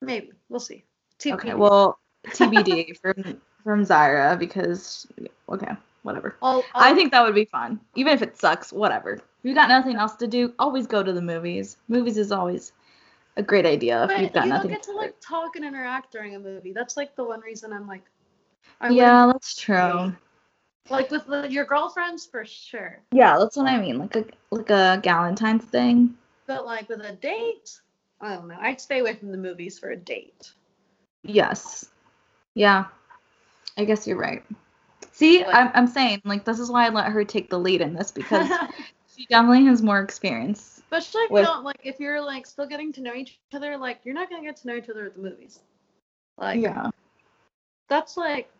Maybe 0.00 0.32
we'll 0.48 0.60
see. 0.60 0.84
TBD. 1.18 1.32
Okay, 1.34 1.54
well, 1.54 1.98
TBD 2.28 2.98
from 3.02 3.40
from 3.62 3.84
Zyra 3.84 4.38
because 4.38 5.06
okay, 5.48 5.72
whatever. 6.04 6.36
I'll, 6.40 6.62
I'll, 6.74 6.92
i 6.92 6.94
think 6.94 7.10
that 7.10 7.24
would 7.24 7.34
be 7.34 7.46
fun, 7.46 7.80
even 7.96 8.12
if 8.12 8.22
it 8.22 8.38
sucks. 8.38 8.72
Whatever. 8.72 9.14
If 9.14 9.22
you 9.42 9.54
got 9.54 9.68
nothing 9.68 9.96
else 9.96 10.14
to 10.16 10.26
do, 10.26 10.52
always 10.58 10.86
go 10.86 11.02
to 11.02 11.12
the 11.12 11.22
movies. 11.22 11.76
Movies 11.88 12.16
is 12.16 12.30
always 12.30 12.72
a 13.36 13.42
great 13.42 13.66
idea 13.66 14.04
if 14.04 14.20
you've 14.20 14.32
got 14.32 14.44
you 14.44 14.50
nothing. 14.50 14.70
You 14.70 14.76
don't 14.76 14.84
get 14.84 14.92
to 14.92 14.96
like 14.96 15.14
talk 15.20 15.56
and 15.56 15.64
interact 15.64 16.12
during 16.12 16.36
a 16.36 16.38
movie. 16.38 16.72
That's 16.72 16.96
like 16.96 17.16
the 17.16 17.24
one 17.24 17.40
reason 17.40 17.72
I'm 17.72 17.88
like. 17.88 18.04
Yeah, 18.90 19.26
that's 19.32 19.56
true. 19.56 20.14
Like 20.90 21.10
with 21.10 21.26
the, 21.26 21.48
your 21.50 21.64
girlfriends, 21.64 22.26
for 22.26 22.44
sure. 22.44 23.00
Yeah, 23.10 23.38
that's 23.38 23.56
what 23.56 23.66
I 23.66 23.80
mean. 23.80 23.98
Like 23.98 24.16
a 24.16 24.24
like 24.50 24.70
a 24.70 25.00
Galentine's 25.02 25.64
thing. 25.64 26.14
But 26.46 26.66
like 26.66 26.88
with 26.88 27.00
a 27.00 27.12
date, 27.12 27.80
I 28.20 28.34
don't 28.34 28.48
know. 28.48 28.58
I'd 28.60 28.80
stay 28.80 29.00
away 29.00 29.14
from 29.14 29.32
the 29.32 29.38
movies 29.38 29.78
for 29.78 29.90
a 29.90 29.96
date. 29.96 30.52
Yes. 31.22 31.86
Yeah. 32.54 32.84
I 33.78 33.84
guess 33.84 34.06
you're 34.06 34.18
right. 34.18 34.44
See, 35.14 35.44
I'm, 35.44 35.70
I'm 35.74 35.86
saying 35.86 36.22
like 36.24 36.44
this 36.44 36.58
is 36.58 36.72
why 36.72 36.86
I 36.86 36.88
let 36.88 37.06
her 37.06 37.24
take 37.24 37.48
the 37.48 37.56
lead 37.56 37.80
in 37.80 37.94
this 37.94 38.10
because 38.10 38.48
she 39.16 39.26
definitely 39.26 39.64
has 39.66 39.80
more 39.80 40.00
experience. 40.00 40.82
Especially 40.90 41.22
if 41.22 41.30
with, 41.30 41.42
you 41.42 41.46
don't 41.46 41.62
like 41.62 41.78
if 41.84 42.00
you're 42.00 42.20
like 42.20 42.44
still 42.46 42.66
getting 42.66 42.92
to 42.94 43.00
know 43.00 43.14
each 43.14 43.38
other, 43.52 43.76
like 43.76 44.00
you're 44.02 44.14
not 44.14 44.28
gonna 44.28 44.42
get 44.42 44.56
to 44.56 44.66
know 44.66 44.74
each 44.74 44.88
other 44.90 45.06
at 45.06 45.14
the 45.14 45.22
movies. 45.22 45.60
Like 46.36 46.60
yeah, 46.60 46.90
that's 47.88 48.16
like 48.16 48.50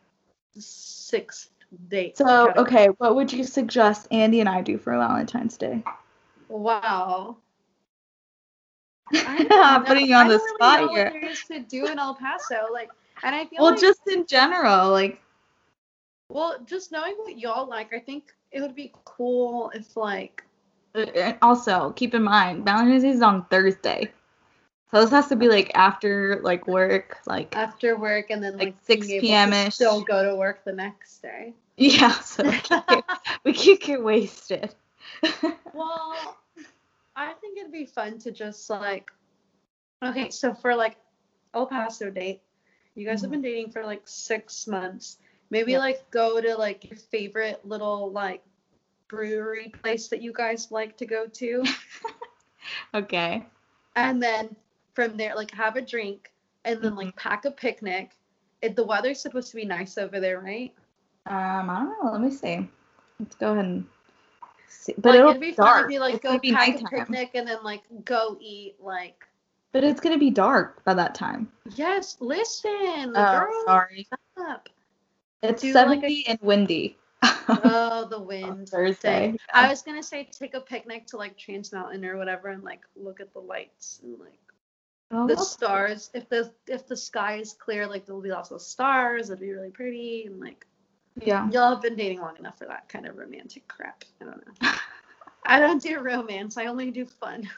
six 0.56 1.48
dates. 1.88 2.18
So 2.18 2.52
okay, 2.56 2.86
what 2.98 3.16
would 3.16 3.32
you 3.32 3.42
suggest 3.42 4.06
Andy 4.12 4.38
and 4.38 4.48
I 4.48 4.60
do 4.60 4.78
for 4.78 4.92
Valentine's 4.92 5.56
Day? 5.56 5.82
Wow. 6.48 7.38
I'm 9.12 9.84
putting 9.84 10.06
you 10.06 10.14
on 10.14 10.28
the 10.28 10.36
really 10.36 10.54
spot 10.54 10.90
here. 10.90 11.04
What 11.06 11.12
there 11.14 11.30
is 11.30 11.42
to 11.50 11.58
do 11.58 11.86
in 11.88 11.98
El 11.98 12.14
Paso, 12.14 12.68
like, 12.72 12.90
and 13.24 13.34
I 13.34 13.44
feel 13.46 13.60
well, 13.60 13.72
like, 13.72 13.80
just 13.80 14.06
in 14.06 14.24
general, 14.24 14.90
like. 14.90 15.20
Well, 16.28 16.56
just 16.64 16.92
knowing 16.92 17.14
what 17.18 17.38
y'all 17.38 17.68
like, 17.68 17.92
I 17.92 17.98
think 17.98 18.32
it 18.50 18.60
would 18.60 18.74
be 18.74 18.92
cool 19.04 19.70
if 19.74 19.96
like. 19.96 20.42
Uh, 20.94 21.32
also, 21.42 21.92
keep 21.92 22.14
in 22.14 22.22
mind, 22.22 22.64
Valentine's 22.64 23.02
Day 23.02 23.10
is 23.10 23.22
on 23.22 23.44
Thursday. 23.46 24.10
So 24.90 25.00
this 25.00 25.10
has 25.10 25.26
to 25.28 25.36
be 25.36 25.48
like 25.48 25.72
after 25.74 26.40
like 26.44 26.68
work, 26.68 27.18
like 27.26 27.56
after 27.56 27.96
work, 27.96 28.30
and 28.30 28.42
then 28.42 28.56
like, 28.56 28.68
like 28.68 28.76
6 28.84 29.06
p.m. 29.08 29.52
ish. 29.52 29.74
Still 29.74 30.02
go 30.02 30.24
to 30.24 30.36
work 30.36 30.64
the 30.64 30.72
next 30.72 31.20
day. 31.20 31.52
Yeah, 31.76 32.12
so 32.20 32.44
we 32.44 32.58
can't 32.58 32.86
get, 32.86 33.04
we 33.42 33.52
can't 33.52 33.80
get 33.80 34.04
wasted. 34.04 34.72
well, 35.74 36.36
I 37.16 37.32
think 37.32 37.58
it'd 37.58 37.72
be 37.72 37.86
fun 37.86 38.18
to 38.20 38.30
just 38.30 38.70
like, 38.70 39.10
okay, 40.04 40.30
so 40.30 40.54
for 40.54 40.76
like 40.76 40.96
El 41.54 41.66
Paso 41.66 42.10
date, 42.10 42.42
you 42.94 43.04
guys 43.04 43.16
mm-hmm. 43.16 43.24
have 43.24 43.30
been 43.32 43.42
dating 43.42 43.70
for 43.72 43.84
like 43.84 44.02
six 44.04 44.68
months. 44.68 45.18
Maybe 45.50 45.78
like 45.78 46.10
go 46.10 46.40
to 46.40 46.54
like 46.56 46.88
your 46.88 46.98
favorite 46.98 47.64
little 47.64 48.10
like 48.10 48.42
brewery 49.08 49.72
place 49.82 50.08
that 50.08 50.22
you 50.22 50.32
guys 50.32 50.70
like 50.70 50.96
to 50.98 51.06
go 51.06 51.26
to. 51.26 51.64
okay. 52.94 53.46
And 53.96 54.22
then 54.22 54.56
from 54.94 55.16
there, 55.16 55.34
like 55.34 55.50
have 55.52 55.76
a 55.76 55.82
drink 55.82 56.32
and 56.64 56.80
then 56.82 56.96
like 56.96 57.08
mm-hmm. 57.08 57.18
pack 57.28 57.44
a 57.44 57.50
picnic. 57.50 58.16
If 58.62 58.74
the 58.74 58.84
weather's 58.84 59.20
supposed 59.20 59.50
to 59.50 59.56
be 59.56 59.64
nice 59.64 59.98
over 59.98 60.20
there, 60.20 60.40
right? 60.40 60.72
Um, 61.26 61.70
I 61.70 61.80
don't 61.80 62.04
know. 62.04 62.12
Let 62.12 62.20
me 62.20 62.30
see. 62.30 62.68
Let's 63.20 63.36
go 63.36 63.52
ahead 63.52 63.64
and 63.64 63.86
see. 64.68 64.94
But 64.98 65.10
like, 65.10 65.20
it'll 65.20 65.34
be 65.34 65.52
dark. 65.52 65.76
Fun 65.76 65.84
if 65.84 65.90
you 65.90 66.00
like 66.00 66.14
it's 66.14 66.22
go 66.22 66.38
pack 66.38 66.42
nighttime. 66.44 66.86
a 66.86 66.90
picnic 66.90 67.30
and 67.34 67.46
then 67.46 67.62
like 67.62 67.82
go 68.04 68.36
eat 68.40 68.76
like. 68.80 69.24
But 69.72 69.84
it's 69.84 70.00
gonna 70.00 70.18
be 70.18 70.30
dark 70.30 70.82
by 70.84 70.94
that 70.94 71.14
time. 71.14 71.50
Yes, 71.74 72.16
listen, 72.20 72.70
oh, 72.70 73.12
girl, 73.12 73.62
sorry. 73.66 74.06
Up. 74.36 74.68
It's 75.44 75.62
Do 75.62 75.72
70 75.72 76.00
like 76.00 76.12
a... 76.12 76.30
and 76.30 76.38
windy. 76.42 76.98
oh, 77.22 78.06
the 78.10 78.20
wind. 78.20 78.68
Thursday. 78.68 79.32
Yeah. 79.32 79.36
I 79.52 79.68
was 79.68 79.82
gonna 79.82 80.02
say 80.02 80.28
take 80.30 80.54
a 80.54 80.60
picnic 80.60 81.06
to 81.08 81.16
like 81.16 81.36
Trans 81.36 81.72
Mountain 81.72 82.04
or 82.04 82.16
whatever 82.16 82.48
and 82.48 82.62
like 82.62 82.80
look 82.96 83.20
at 83.20 83.32
the 83.32 83.40
lights 83.40 84.00
and 84.02 84.18
like 84.18 84.38
oh, 85.10 85.26
the 85.26 85.36
stars. 85.36 86.10
If 86.14 86.28
the 86.28 86.52
if 86.66 86.86
the 86.86 86.96
sky 86.96 87.36
is 87.36 87.52
clear, 87.52 87.86
like 87.86 88.06
there'll 88.06 88.20
be 88.20 88.30
lots 88.30 88.50
of 88.50 88.60
stars. 88.60 89.30
It'll 89.30 89.40
be 89.40 89.52
really 89.52 89.70
pretty 89.70 90.24
and 90.26 90.40
like 90.40 90.66
yeah. 91.22 91.48
Y'all 91.50 91.70
have 91.70 91.82
been 91.82 91.96
dating 91.96 92.20
long 92.20 92.36
enough 92.38 92.58
for 92.58 92.66
that 92.66 92.88
kind 92.88 93.06
of 93.06 93.16
romantic 93.16 93.68
crap. 93.68 94.04
I 94.20 94.24
don't 94.24 94.44
know. 94.46 94.72
I 95.46 95.60
don't 95.60 95.82
do 95.82 96.00
romance. 96.00 96.56
I 96.56 96.66
only 96.66 96.90
do 96.90 97.06
fun. 97.06 97.48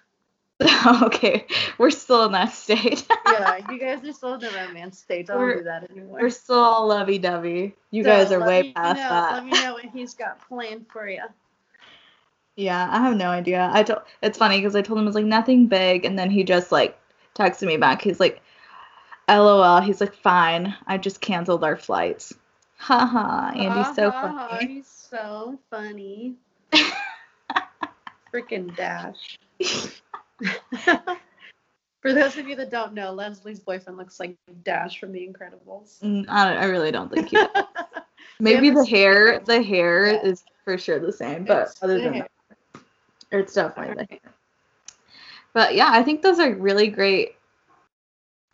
okay, 1.03 1.47
we're 1.77 1.91
still 1.91 2.25
in 2.25 2.33
that 2.33 2.53
state. 2.53 3.07
yeah, 3.27 3.59
you 3.71 3.79
guys 3.79 4.03
are 4.05 4.13
still 4.13 4.35
in 4.35 4.41
the 4.41 4.51
romance 4.51 4.99
stage. 4.99 5.29
I 5.29 5.35
don't 5.35 5.59
do 5.59 5.65
that 5.65 5.91
anymore. 5.91 6.21
We're 6.23 6.31
still 6.31 6.59
all 6.59 6.89
lovey-dovey. 6.89 7.75
You 7.91 8.03
so 8.03 8.09
guys 8.09 8.33
are 8.33 8.41
way 8.41 8.73
past 8.73 8.97
know, 8.97 9.09
that. 9.09 9.33
Let 9.35 9.45
me 9.45 9.51
know 9.51 9.75
what 9.75 9.85
he's 9.85 10.15
got 10.15 10.47
planned 10.49 10.87
for 10.91 11.09
you. 11.09 11.23
Yeah, 12.57 12.89
I 12.91 13.03
have 13.03 13.17
no 13.17 13.29
idea. 13.29 13.69
I 13.71 13.83
told 13.83 14.01
it's 14.23 14.39
funny 14.39 14.59
because 14.59 14.75
I 14.75 14.81
told 14.81 14.99
him 14.99 15.05
it 15.05 15.09
was 15.09 15.15
like 15.15 15.27
nothing 15.27 15.67
big, 15.67 16.07
and 16.07 16.19
then 16.19 16.31
he 16.31 16.43
just 16.43 16.73
like 16.73 16.99
texted 17.35 17.67
me 17.67 17.77
back. 17.77 18.01
He's 18.01 18.19
like, 18.19 18.41
"LOL." 19.29 19.83
He's 19.83 20.01
like, 20.01 20.15
"Fine, 20.15 20.75
I 20.87 20.97
just 20.97 21.21
canceled 21.21 21.65
our 21.65 21.77
flights." 21.77 22.33
Haha, 22.79 23.53
Andy's 23.59 23.95
so 23.95 24.11
funny. 24.11 24.67
He's 24.67 24.87
so 24.87 25.59
funny. 25.71 26.37
Freaking 28.33 28.75
Dash. 28.75 29.39
For 32.03 32.13
those 32.13 32.37
of 32.37 32.47
you 32.47 32.55
that 32.57 32.71
don't 32.71 32.95
know, 32.95 33.13
Leslie's 33.13 33.59
boyfriend 33.59 33.99
looks 33.99 34.21
like 34.21 34.37
Dash 34.63 35.01
from 35.01 35.13
The 35.13 35.27
Incredibles. 35.27 36.01
Mm, 36.01 36.27
I, 36.29 36.55
I 36.55 36.65
really 36.67 36.93
don't 36.93 37.13
think 37.13 37.31
he. 37.31 37.39
Maybe 38.41 38.71
the 38.71 38.85
hair, 38.85 39.41
the 39.41 39.63
hair 39.63 40.13
yeah. 40.13 40.23
is 40.23 40.45
for 40.65 40.79
sure 40.79 40.99
the 40.99 41.13
same, 41.13 41.45
but 41.45 41.69
it's 41.69 41.83
other 41.83 41.99
than 41.99 42.15
hair. 42.15 42.29
that, 42.73 42.83
it's 43.33 43.55
definitely 43.55 43.95
the 43.95 44.07
hair. 44.11 44.35
But 45.53 45.75
yeah, 45.75 45.89
I 45.91 46.03
think 46.03 46.23
those 46.23 46.39
are 46.39 46.55
really 46.55 46.89
great 46.89 47.37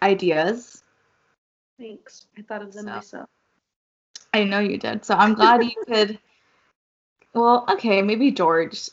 ideas. 0.02 0.84
Thanks. 1.78 2.26
I 2.38 2.42
thought 2.42 2.62
of 2.62 2.72
them 2.72 2.84
so. 2.84 2.90
myself. 2.90 3.28
I 4.32 4.44
know 4.44 4.60
you 4.60 4.78
did. 4.78 5.04
So 5.04 5.14
I'm 5.14 5.34
glad 5.34 5.64
you 5.64 5.74
could. 5.86 6.18
Well, 7.34 7.64
okay, 7.68 8.02
maybe 8.02 8.30
George 8.30 8.88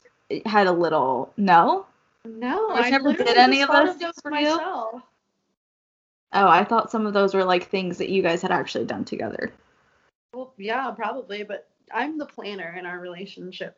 had 0.46 0.68
a 0.68 0.72
little. 0.72 1.32
No. 1.38 1.86
No, 2.38 2.72
I 2.72 2.90
never 2.90 3.14
did 3.14 3.38
any 3.38 3.62
of 3.62 3.70
those 3.70 4.14
for 4.22 4.32
myself. 4.32 4.90
you. 4.94 5.04
Oh, 6.34 6.48
I 6.48 6.64
thought 6.64 6.92
some 6.92 7.08
of 7.08 7.14
those 7.14 7.34
were 7.34 7.44
like 7.44 7.70
things 7.70 7.98
that 7.98 8.10
you 8.10 8.22
guys 8.22 8.42
had 8.42 8.52
actually 8.52 8.86
done 8.86 9.04
together. 9.04 9.52
Well, 10.34 10.54
yeah, 10.58 10.92
probably, 10.92 11.44
but 11.44 11.68
I'm 11.92 12.18
the 12.18 12.26
planner 12.26 12.76
in 12.78 12.86
our 12.86 13.00
relationship. 13.00 13.76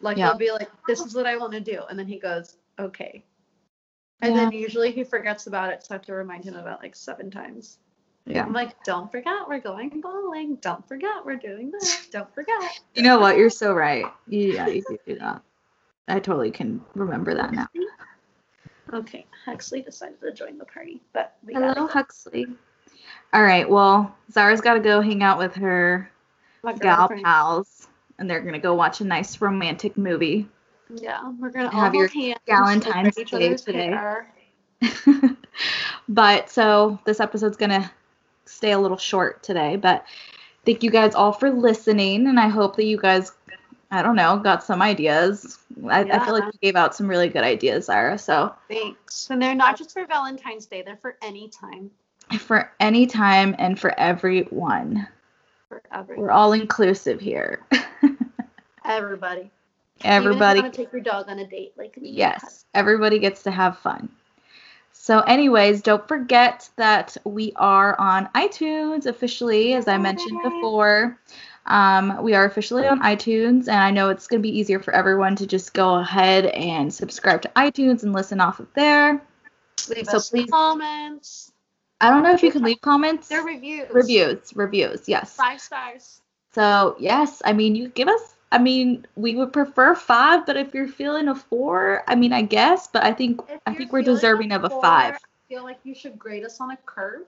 Like 0.00 0.16
yeah. 0.16 0.28
he'll 0.28 0.38
be 0.38 0.50
like, 0.50 0.70
"This 0.86 1.00
is 1.00 1.14
what 1.14 1.26
I 1.26 1.36
want 1.36 1.52
to 1.52 1.60
do," 1.60 1.82
and 1.88 1.98
then 1.98 2.06
he 2.06 2.18
goes, 2.18 2.56
"Okay," 2.78 3.22
and 4.22 4.34
yeah. 4.34 4.44
then 4.44 4.52
usually 4.52 4.92
he 4.92 5.04
forgets 5.04 5.46
about 5.46 5.72
it, 5.72 5.84
so 5.84 5.88
I 5.90 5.94
have 5.96 6.06
to 6.06 6.14
remind 6.14 6.44
him 6.44 6.54
about 6.54 6.82
like 6.82 6.96
seven 6.96 7.30
times. 7.30 7.78
Yeah. 8.26 8.44
I'm 8.44 8.52
like, 8.52 8.82
don't 8.84 9.10
forget 9.10 9.48
we're 9.48 9.60
going 9.60 10.00
bowling. 10.00 10.56
Don't 10.56 10.86
forget 10.86 11.24
we're 11.24 11.36
doing 11.36 11.70
this. 11.70 12.06
Don't 12.12 12.32
forget. 12.34 12.80
You 12.94 13.02
know 13.02 13.18
what? 13.18 13.36
You're 13.36 13.50
so 13.50 13.72
right. 13.72 14.04
Yeah, 14.26 14.68
you 14.68 14.82
do 15.06 15.18
that. 15.18 15.42
I 16.08 16.20
totally 16.20 16.50
can 16.50 16.80
remember 16.94 17.34
that 17.34 17.52
now. 17.52 17.68
Okay, 18.92 19.26
Huxley 19.44 19.82
decided 19.82 20.20
to 20.20 20.32
join 20.32 20.58
the 20.58 20.64
party, 20.64 21.00
but 21.12 21.36
hello, 21.48 21.86
Huxley. 21.86 22.46
All 23.32 23.42
right, 23.42 23.68
well, 23.68 24.16
Zara's 24.32 24.60
got 24.60 24.74
to 24.74 24.80
go 24.80 25.00
hang 25.00 25.22
out 25.22 25.38
with 25.38 25.54
her 25.54 26.10
gal 26.80 27.08
pals, 27.08 27.86
and 28.18 28.28
they're 28.28 28.40
gonna 28.40 28.58
go 28.58 28.74
watch 28.74 29.00
a 29.00 29.04
nice 29.04 29.40
romantic 29.40 29.96
movie. 29.96 30.48
Yeah, 30.92 31.32
we're 31.38 31.50
gonna 31.50 31.70
have 31.70 31.94
your 31.94 32.08
Valentine's 32.46 33.14
Day 33.14 33.54
today. 33.54 33.96
but 36.08 36.50
so 36.50 36.98
this 37.04 37.20
episode's 37.20 37.56
gonna 37.56 37.90
stay 38.44 38.72
a 38.72 38.78
little 38.78 38.96
short 38.96 39.42
today, 39.42 39.76
but 39.76 40.04
thank 40.66 40.82
you 40.82 40.90
guys 40.90 41.14
all 41.14 41.32
for 41.32 41.50
listening, 41.50 42.26
and 42.26 42.40
I 42.40 42.48
hope 42.48 42.76
that 42.76 42.84
you 42.84 42.98
guys, 42.98 43.32
I 43.90 44.02
don't 44.02 44.16
know, 44.16 44.38
got 44.38 44.62
some 44.62 44.82
ideas. 44.82 45.58
I, 45.88 46.04
yeah. 46.04 46.20
I 46.20 46.24
feel 46.24 46.34
like 46.34 46.44
you 46.44 46.58
gave 46.60 46.76
out 46.76 46.94
some 46.94 47.08
really 47.08 47.28
good 47.28 47.42
ideas, 47.42 47.86
Zara. 47.86 48.18
So 48.18 48.54
thanks. 48.68 49.28
And 49.30 49.42
they're 49.42 49.54
not 49.54 49.76
just 49.76 49.92
for 49.92 50.06
Valentine's 50.06 50.66
Day; 50.66 50.82
they're 50.82 50.96
for 50.96 51.16
any 51.22 51.48
time. 51.48 51.90
For 52.38 52.72
any 52.78 53.06
time 53.06 53.56
and 53.58 53.78
for 53.78 53.98
everyone. 53.98 55.08
For 55.68 55.82
everyone. 55.92 56.24
We're 56.24 56.30
all 56.30 56.52
inclusive 56.52 57.20
here. 57.20 57.66
Everybody. 58.84 59.50
Everybody. 60.02 60.60
Even 60.60 60.70
if 60.70 60.78
you 60.78 60.84
take 60.84 60.92
your 60.92 61.02
dog 61.02 61.28
on 61.28 61.40
a 61.40 61.46
date, 61.46 61.74
like 61.76 61.98
yes, 62.00 62.64
everybody 62.74 63.18
gets 63.18 63.42
to 63.42 63.50
have 63.50 63.78
fun. 63.78 64.08
So, 64.92 65.20
anyways, 65.20 65.82
don't 65.82 66.06
forget 66.06 66.68
that 66.76 67.16
we 67.24 67.52
are 67.56 67.98
on 67.98 68.28
iTunes 68.34 69.06
officially, 69.06 69.74
as 69.74 69.88
I 69.88 69.98
mentioned 69.98 70.38
before. 70.42 71.18
Um, 71.66 72.22
we 72.22 72.34
are 72.34 72.44
officially 72.44 72.86
on 72.86 73.00
iTunes, 73.00 73.68
and 73.68 73.76
I 73.76 73.90
know 73.90 74.08
it's 74.08 74.26
going 74.26 74.40
to 74.42 74.48
be 74.48 74.58
easier 74.58 74.80
for 74.80 74.92
everyone 74.94 75.36
to 75.36 75.46
just 75.46 75.74
go 75.74 75.96
ahead 75.96 76.46
and 76.46 76.92
subscribe 76.92 77.42
to 77.42 77.48
iTunes 77.54 78.02
and 78.02 78.12
listen 78.12 78.40
off 78.40 78.58
of 78.60 78.66
there. 78.74 79.22
Leave 79.88 80.06
So 80.06 80.16
us 80.16 80.30
please- 80.30 80.50
comments. 80.50 81.52
I 82.02 82.08
don't 82.08 82.22
know 82.22 82.32
if 82.32 82.42
you 82.42 82.50
can 82.50 82.62
leave 82.62 82.80
comments. 82.80 83.28
Their 83.28 83.42
reviews. 83.42 83.88
Reviews, 83.92 84.56
reviews, 84.56 85.06
yes. 85.06 85.36
Five 85.36 85.60
stars. 85.60 86.22
So 86.54 86.96
yes, 86.98 87.42
I 87.44 87.52
mean 87.52 87.74
you 87.76 87.88
give 87.88 88.08
us. 88.08 88.34
I 88.50 88.58
mean 88.58 89.06
we 89.16 89.36
would 89.36 89.52
prefer 89.52 89.94
five, 89.94 90.46
but 90.46 90.56
if 90.56 90.72
you're 90.72 90.88
feeling 90.88 91.28
a 91.28 91.34
four, 91.34 92.02
I 92.08 92.14
mean 92.14 92.32
I 92.32 92.40
guess, 92.42 92.86
but 92.88 93.04
I 93.04 93.12
think 93.12 93.40
If 93.50 93.60
I 93.66 93.74
think 93.74 93.92
we're 93.92 94.02
deserving 94.02 94.52
of 94.52 94.64
a 94.64 94.70
five. 94.70 95.14
I 95.14 95.18
feel 95.48 95.62
like 95.62 95.78
you 95.84 95.94
should 95.94 96.18
grade 96.18 96.42
us 96.44 96.58
on 96.58 96.70
a 96.70 96.76
curve 96.86 97.26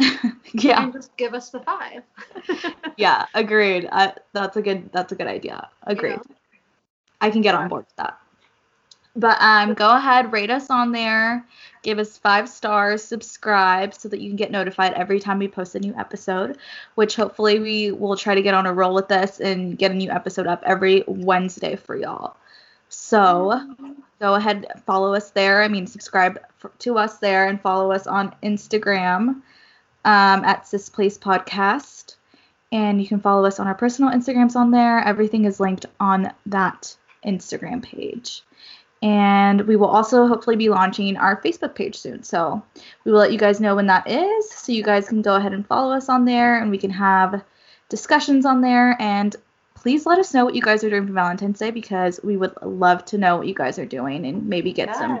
yeah, 0.52 0.82
and 0.82 0.92
just 0.92 1.16
give 1.16 1.34
us 1.34 1.50
the 1.50 1.60
five. 1.60 2.02
yeah, 2.96 3.26
agreed. 3.34 3.88
I, 3.90 4.14
that's 4.32 4.56
a 4.56 4.62
good. 4.62 4.90
That's 4.92 5.12
a 5.12 5.14
good 5.14 5.26
idea. 5.26 5.68
Agreed. 5.84 6.16
know? 6.16 6.22
I 7.20 7.30
can 7.30 7.42
get 7.42 7.54
on 7.54 7.68
board 7.68 7.84
with 7.86 7.96
that. 7.96 8.18
But 9.16 9.36
um, 9.40 9.74
go 9.74 9.96
ahead, 9.96 10.32
rate 10.32 10.50
us 10.50 10.70
on 10.70 10.92
there, 10.92 11.44
give 11.82 11.98
us 11.98 12.16
five 12.16 12.48
stars, 12.48 13.02
subscribe 13.02 13.92
so 13.92 14.08
that 14.08 14.20
you 14.20 14.30
can 14.30 14.36
get 14.36 14.52
notified 14.52 14.92
every 14.94 15.18
time 15.18 15.40
we 15.40 15.48
post 15.48 15.74
a 15.74 15.80
new 15.80 15.94
episode. 15.96 16.58
Which 16.94 17.16
hopefully 17.16 17.58
we 17.58 17.90
will 17.90 18.16
try 18.16 18.34
to 18.34 18.42
get 18.42 18.54
on 18.54 18.66
a 18.66 18.72
roll 18.72 18.94
with 18.94 19.08
this 19.08 19.40
and 19.40 19.76
get 19.76 19.90
a 19.90 19.94
new 19.94 20.10
episode 20.10 20.46
up 20.46 20.62
every 20.64 21.04
Wednesday 21.06 21.76
for 21.76 21.96
y'all. 21.96 22.36
So 22.88 23.74
go 24.20 24.34
ahead, 24.34 24.66
follow 24.86 25.14
us 25.14 25.30
there. 25.30 25.62
I 25.62 25.68
mean, 25.68 25.86
subscribe 25.86 26.38
f- 26.62 26.70
to 26.80 26.96
us 26.96 27.18
there 27.18 27.48
and 27.48 27.60
follow 27.60 27.92
us 27.92 28.06
on 28.06 28.34
Instagram 28.42 29.42
um, 30.04 30.44
at 30.44 30.66
Sis 30.66 30.88
Please 30.88 31.18
Podcast. 31.18 32.16
And 32.72 33.00
you 33.00 33.08
can 33.08 33.20
follow 33.20 33.46
us 33.46 33.58
on 33.58 33.66
our 33.66 33.74
personal 33.74 34.12
Instagrams 34.12 34.54
on 34.54 34.70
there. 34.70 35.00
Everything 35.00 35.44
is 35.44 35.58
linked 35.58 35.86
on 35.98 36.32
that 36.46 36.96
Instagram 37.26 37.82
page. 37.82 38.42
And 39.02 39.62
we 39.62 39.76
will 39.76 39.88
also 39.88 40.26
hopefully 40.26 40.56
be 40.56 40.68
launching 40.68 41.16
our 41.16 41.40
Facebook 41.40 41.74
page 41.74 41.96
soon. 41.96 42.22
So 42.22 42.62
we 43.04 43.12
will 43.12 43.18
let 43.18 43.32
you 43.32 43.38
guys 43.38 43.60
know 43.60 43.74
when 43.74 43.86
that 43.86 44.08
is. 44.08 44.50
So 44.50 44.72
you 44.72 44.82
guys 44.82 45.08
can 45.08 45.22
go 45.22 45.36
ahead 45.36 45.52
and 45.52 45.66
follow 45.66 45.94
us 45.94 46.08
on 46.08 46.26
there 46.26 46.60
and 46.60 46.70
we 46.70 46.78
can 46.78 46.90
have 46.90 47.42
discussions 47.88 48.44
on 48.44 48.60
there. 48.60 49.00
And 49.00 49.34
please 49.74 50.04
let 50.04 50.18
us 50.18 50.34
know 50.34 50.44
what 50.44 50.54
you 50.54 50.60
guys 50.60 50.84
are 50.84 50.90
doing 50.90 51.06
for 51.06 51.14
Valentine's 51.14 51.58
Day 51.58 51.70
because 51.70 52.20
we 52.22 52.36
would 52.36 52.52
love 52.62 53.04
to 53.06 53.18
know 53.18 53.38
what 53.38 53.46
you 53.46 53.54
guys 53.54 53.78
are 53.78 53.86
doing 53.86 54.26
and 54.26 54.46
maybe 54.46 54.72
get 54.72 54.94
some 54.94 55.20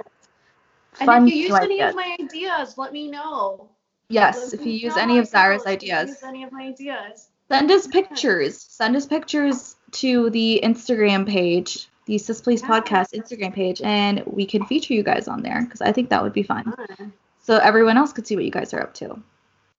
fun 0.92 1.08
And 1.08 1.28
if 1.28 1.34
you 1.34 1.42
use 1.44 1.54
any 1.54 1.80
of 1.80 1.94
my 1.94 2.16
ideas, 2.20 2.76
let 2.76 2.92
me 2.92 3.08
know. 3.08 3.70
Yes, 4.10 4.52
if 4.52 4.66
you 4.66 4.72
use 4.72 4.96
any 4.96 5.18
of 5.18 5.26
Zara's 5.26 5.62
goes, 5.62 5.74
if 5.74 5.82
you 5.82 5.92
ideas. 5.94 6.10
Use 6.10 6.22
any 6.24 6.42
of 6.42 6.52
my 6.52 6.64
ideas. 6.64 7.28
Send 7.48 7.70
us 7.70 7.86
pictures. 7.86 8.60
Send 8.60 8.96
us 8.96 9.06
pictures 9.06 9.76
to 9.92 10.30
the 10.30 10.60
Instagram 10.62 11.28
page, 11.28 11.88
the 12.06 12.18
Sis 12.18 12.40
Please. 12.40 12.60
Podcast 12.60 13.12
Instagram 13.14 13.54
page, 13.54 13.80
and 13.82 14.22
we 14.26 14.46
can 14.46 14.66
feature 14.66 14.94
you 14.94 15.02
guys 15.02 15.28
on 15.28 15.42
there 15.42 15.62
because 15.62 15.80
I 15.80 15.92
think 15.92 16.10
that 16.10 16.22
would 16.22 16.32
be 16.32 16.42
fun. 16.42 16.64
Fun. 16.72 17.12
So 17.42 17.56
everyone 17.56 17.96
else 17.96 18.12
could 18.12 18.26
see 18.26 18.36
what 18.36 18.44
you 18.44 18.50
guys 18.50 18.74
are 18.74 18.82
up 18.82 18.94
to. 18.94 19.22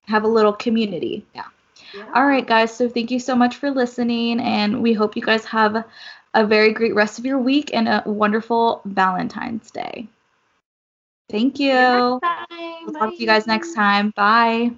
Have 0.07 0.23
a 0.23 0.27
little 0.27 0.53
community. 0.53 1.25
Yeah. 1.35 1.45
Yeah. 1.93 2.09
All 2.15 2.25
right, 2.25 2.47
guys. 2.47 2.75
So 2.75 2.87
thank 2.87 3.11
you 3.11 3.19
so 3.19 3.35
much 3.35 3.57
for 3.57 3.69
listening, 3.69 4.39
and 4.39 4.81
we 4.81 4.93
hope 4.93 5.15
you 5.15 5.21
guys 5.21 5.43
have 5.45 5.83
a 6.33 6.45
very 6.45 6.71
great 6.71 6.95
rest 6.95 7.19
of 7.19 7.25
your 7.25 7.37
week 7.37 7.71
and 7.73 7.87
a 7.89 8.03
wonderful 8.05 8.81
Valentine's 8.85 9.69
Day. 9.71 10.07
Thank 11.31 11.59
you. 11.59 11.71
See 11.71 11.79
you 11.79 11.89
next 11.89 12.13
time. 12.21 12.85
We'll 12.85 12.93
talk 12.95 13.15
to 13.15 13.21
you 13.21 13.27
guys 13.27 13.47
next 13.47 13.73
time. 13.73 14.11
Bye. 14.15 14.71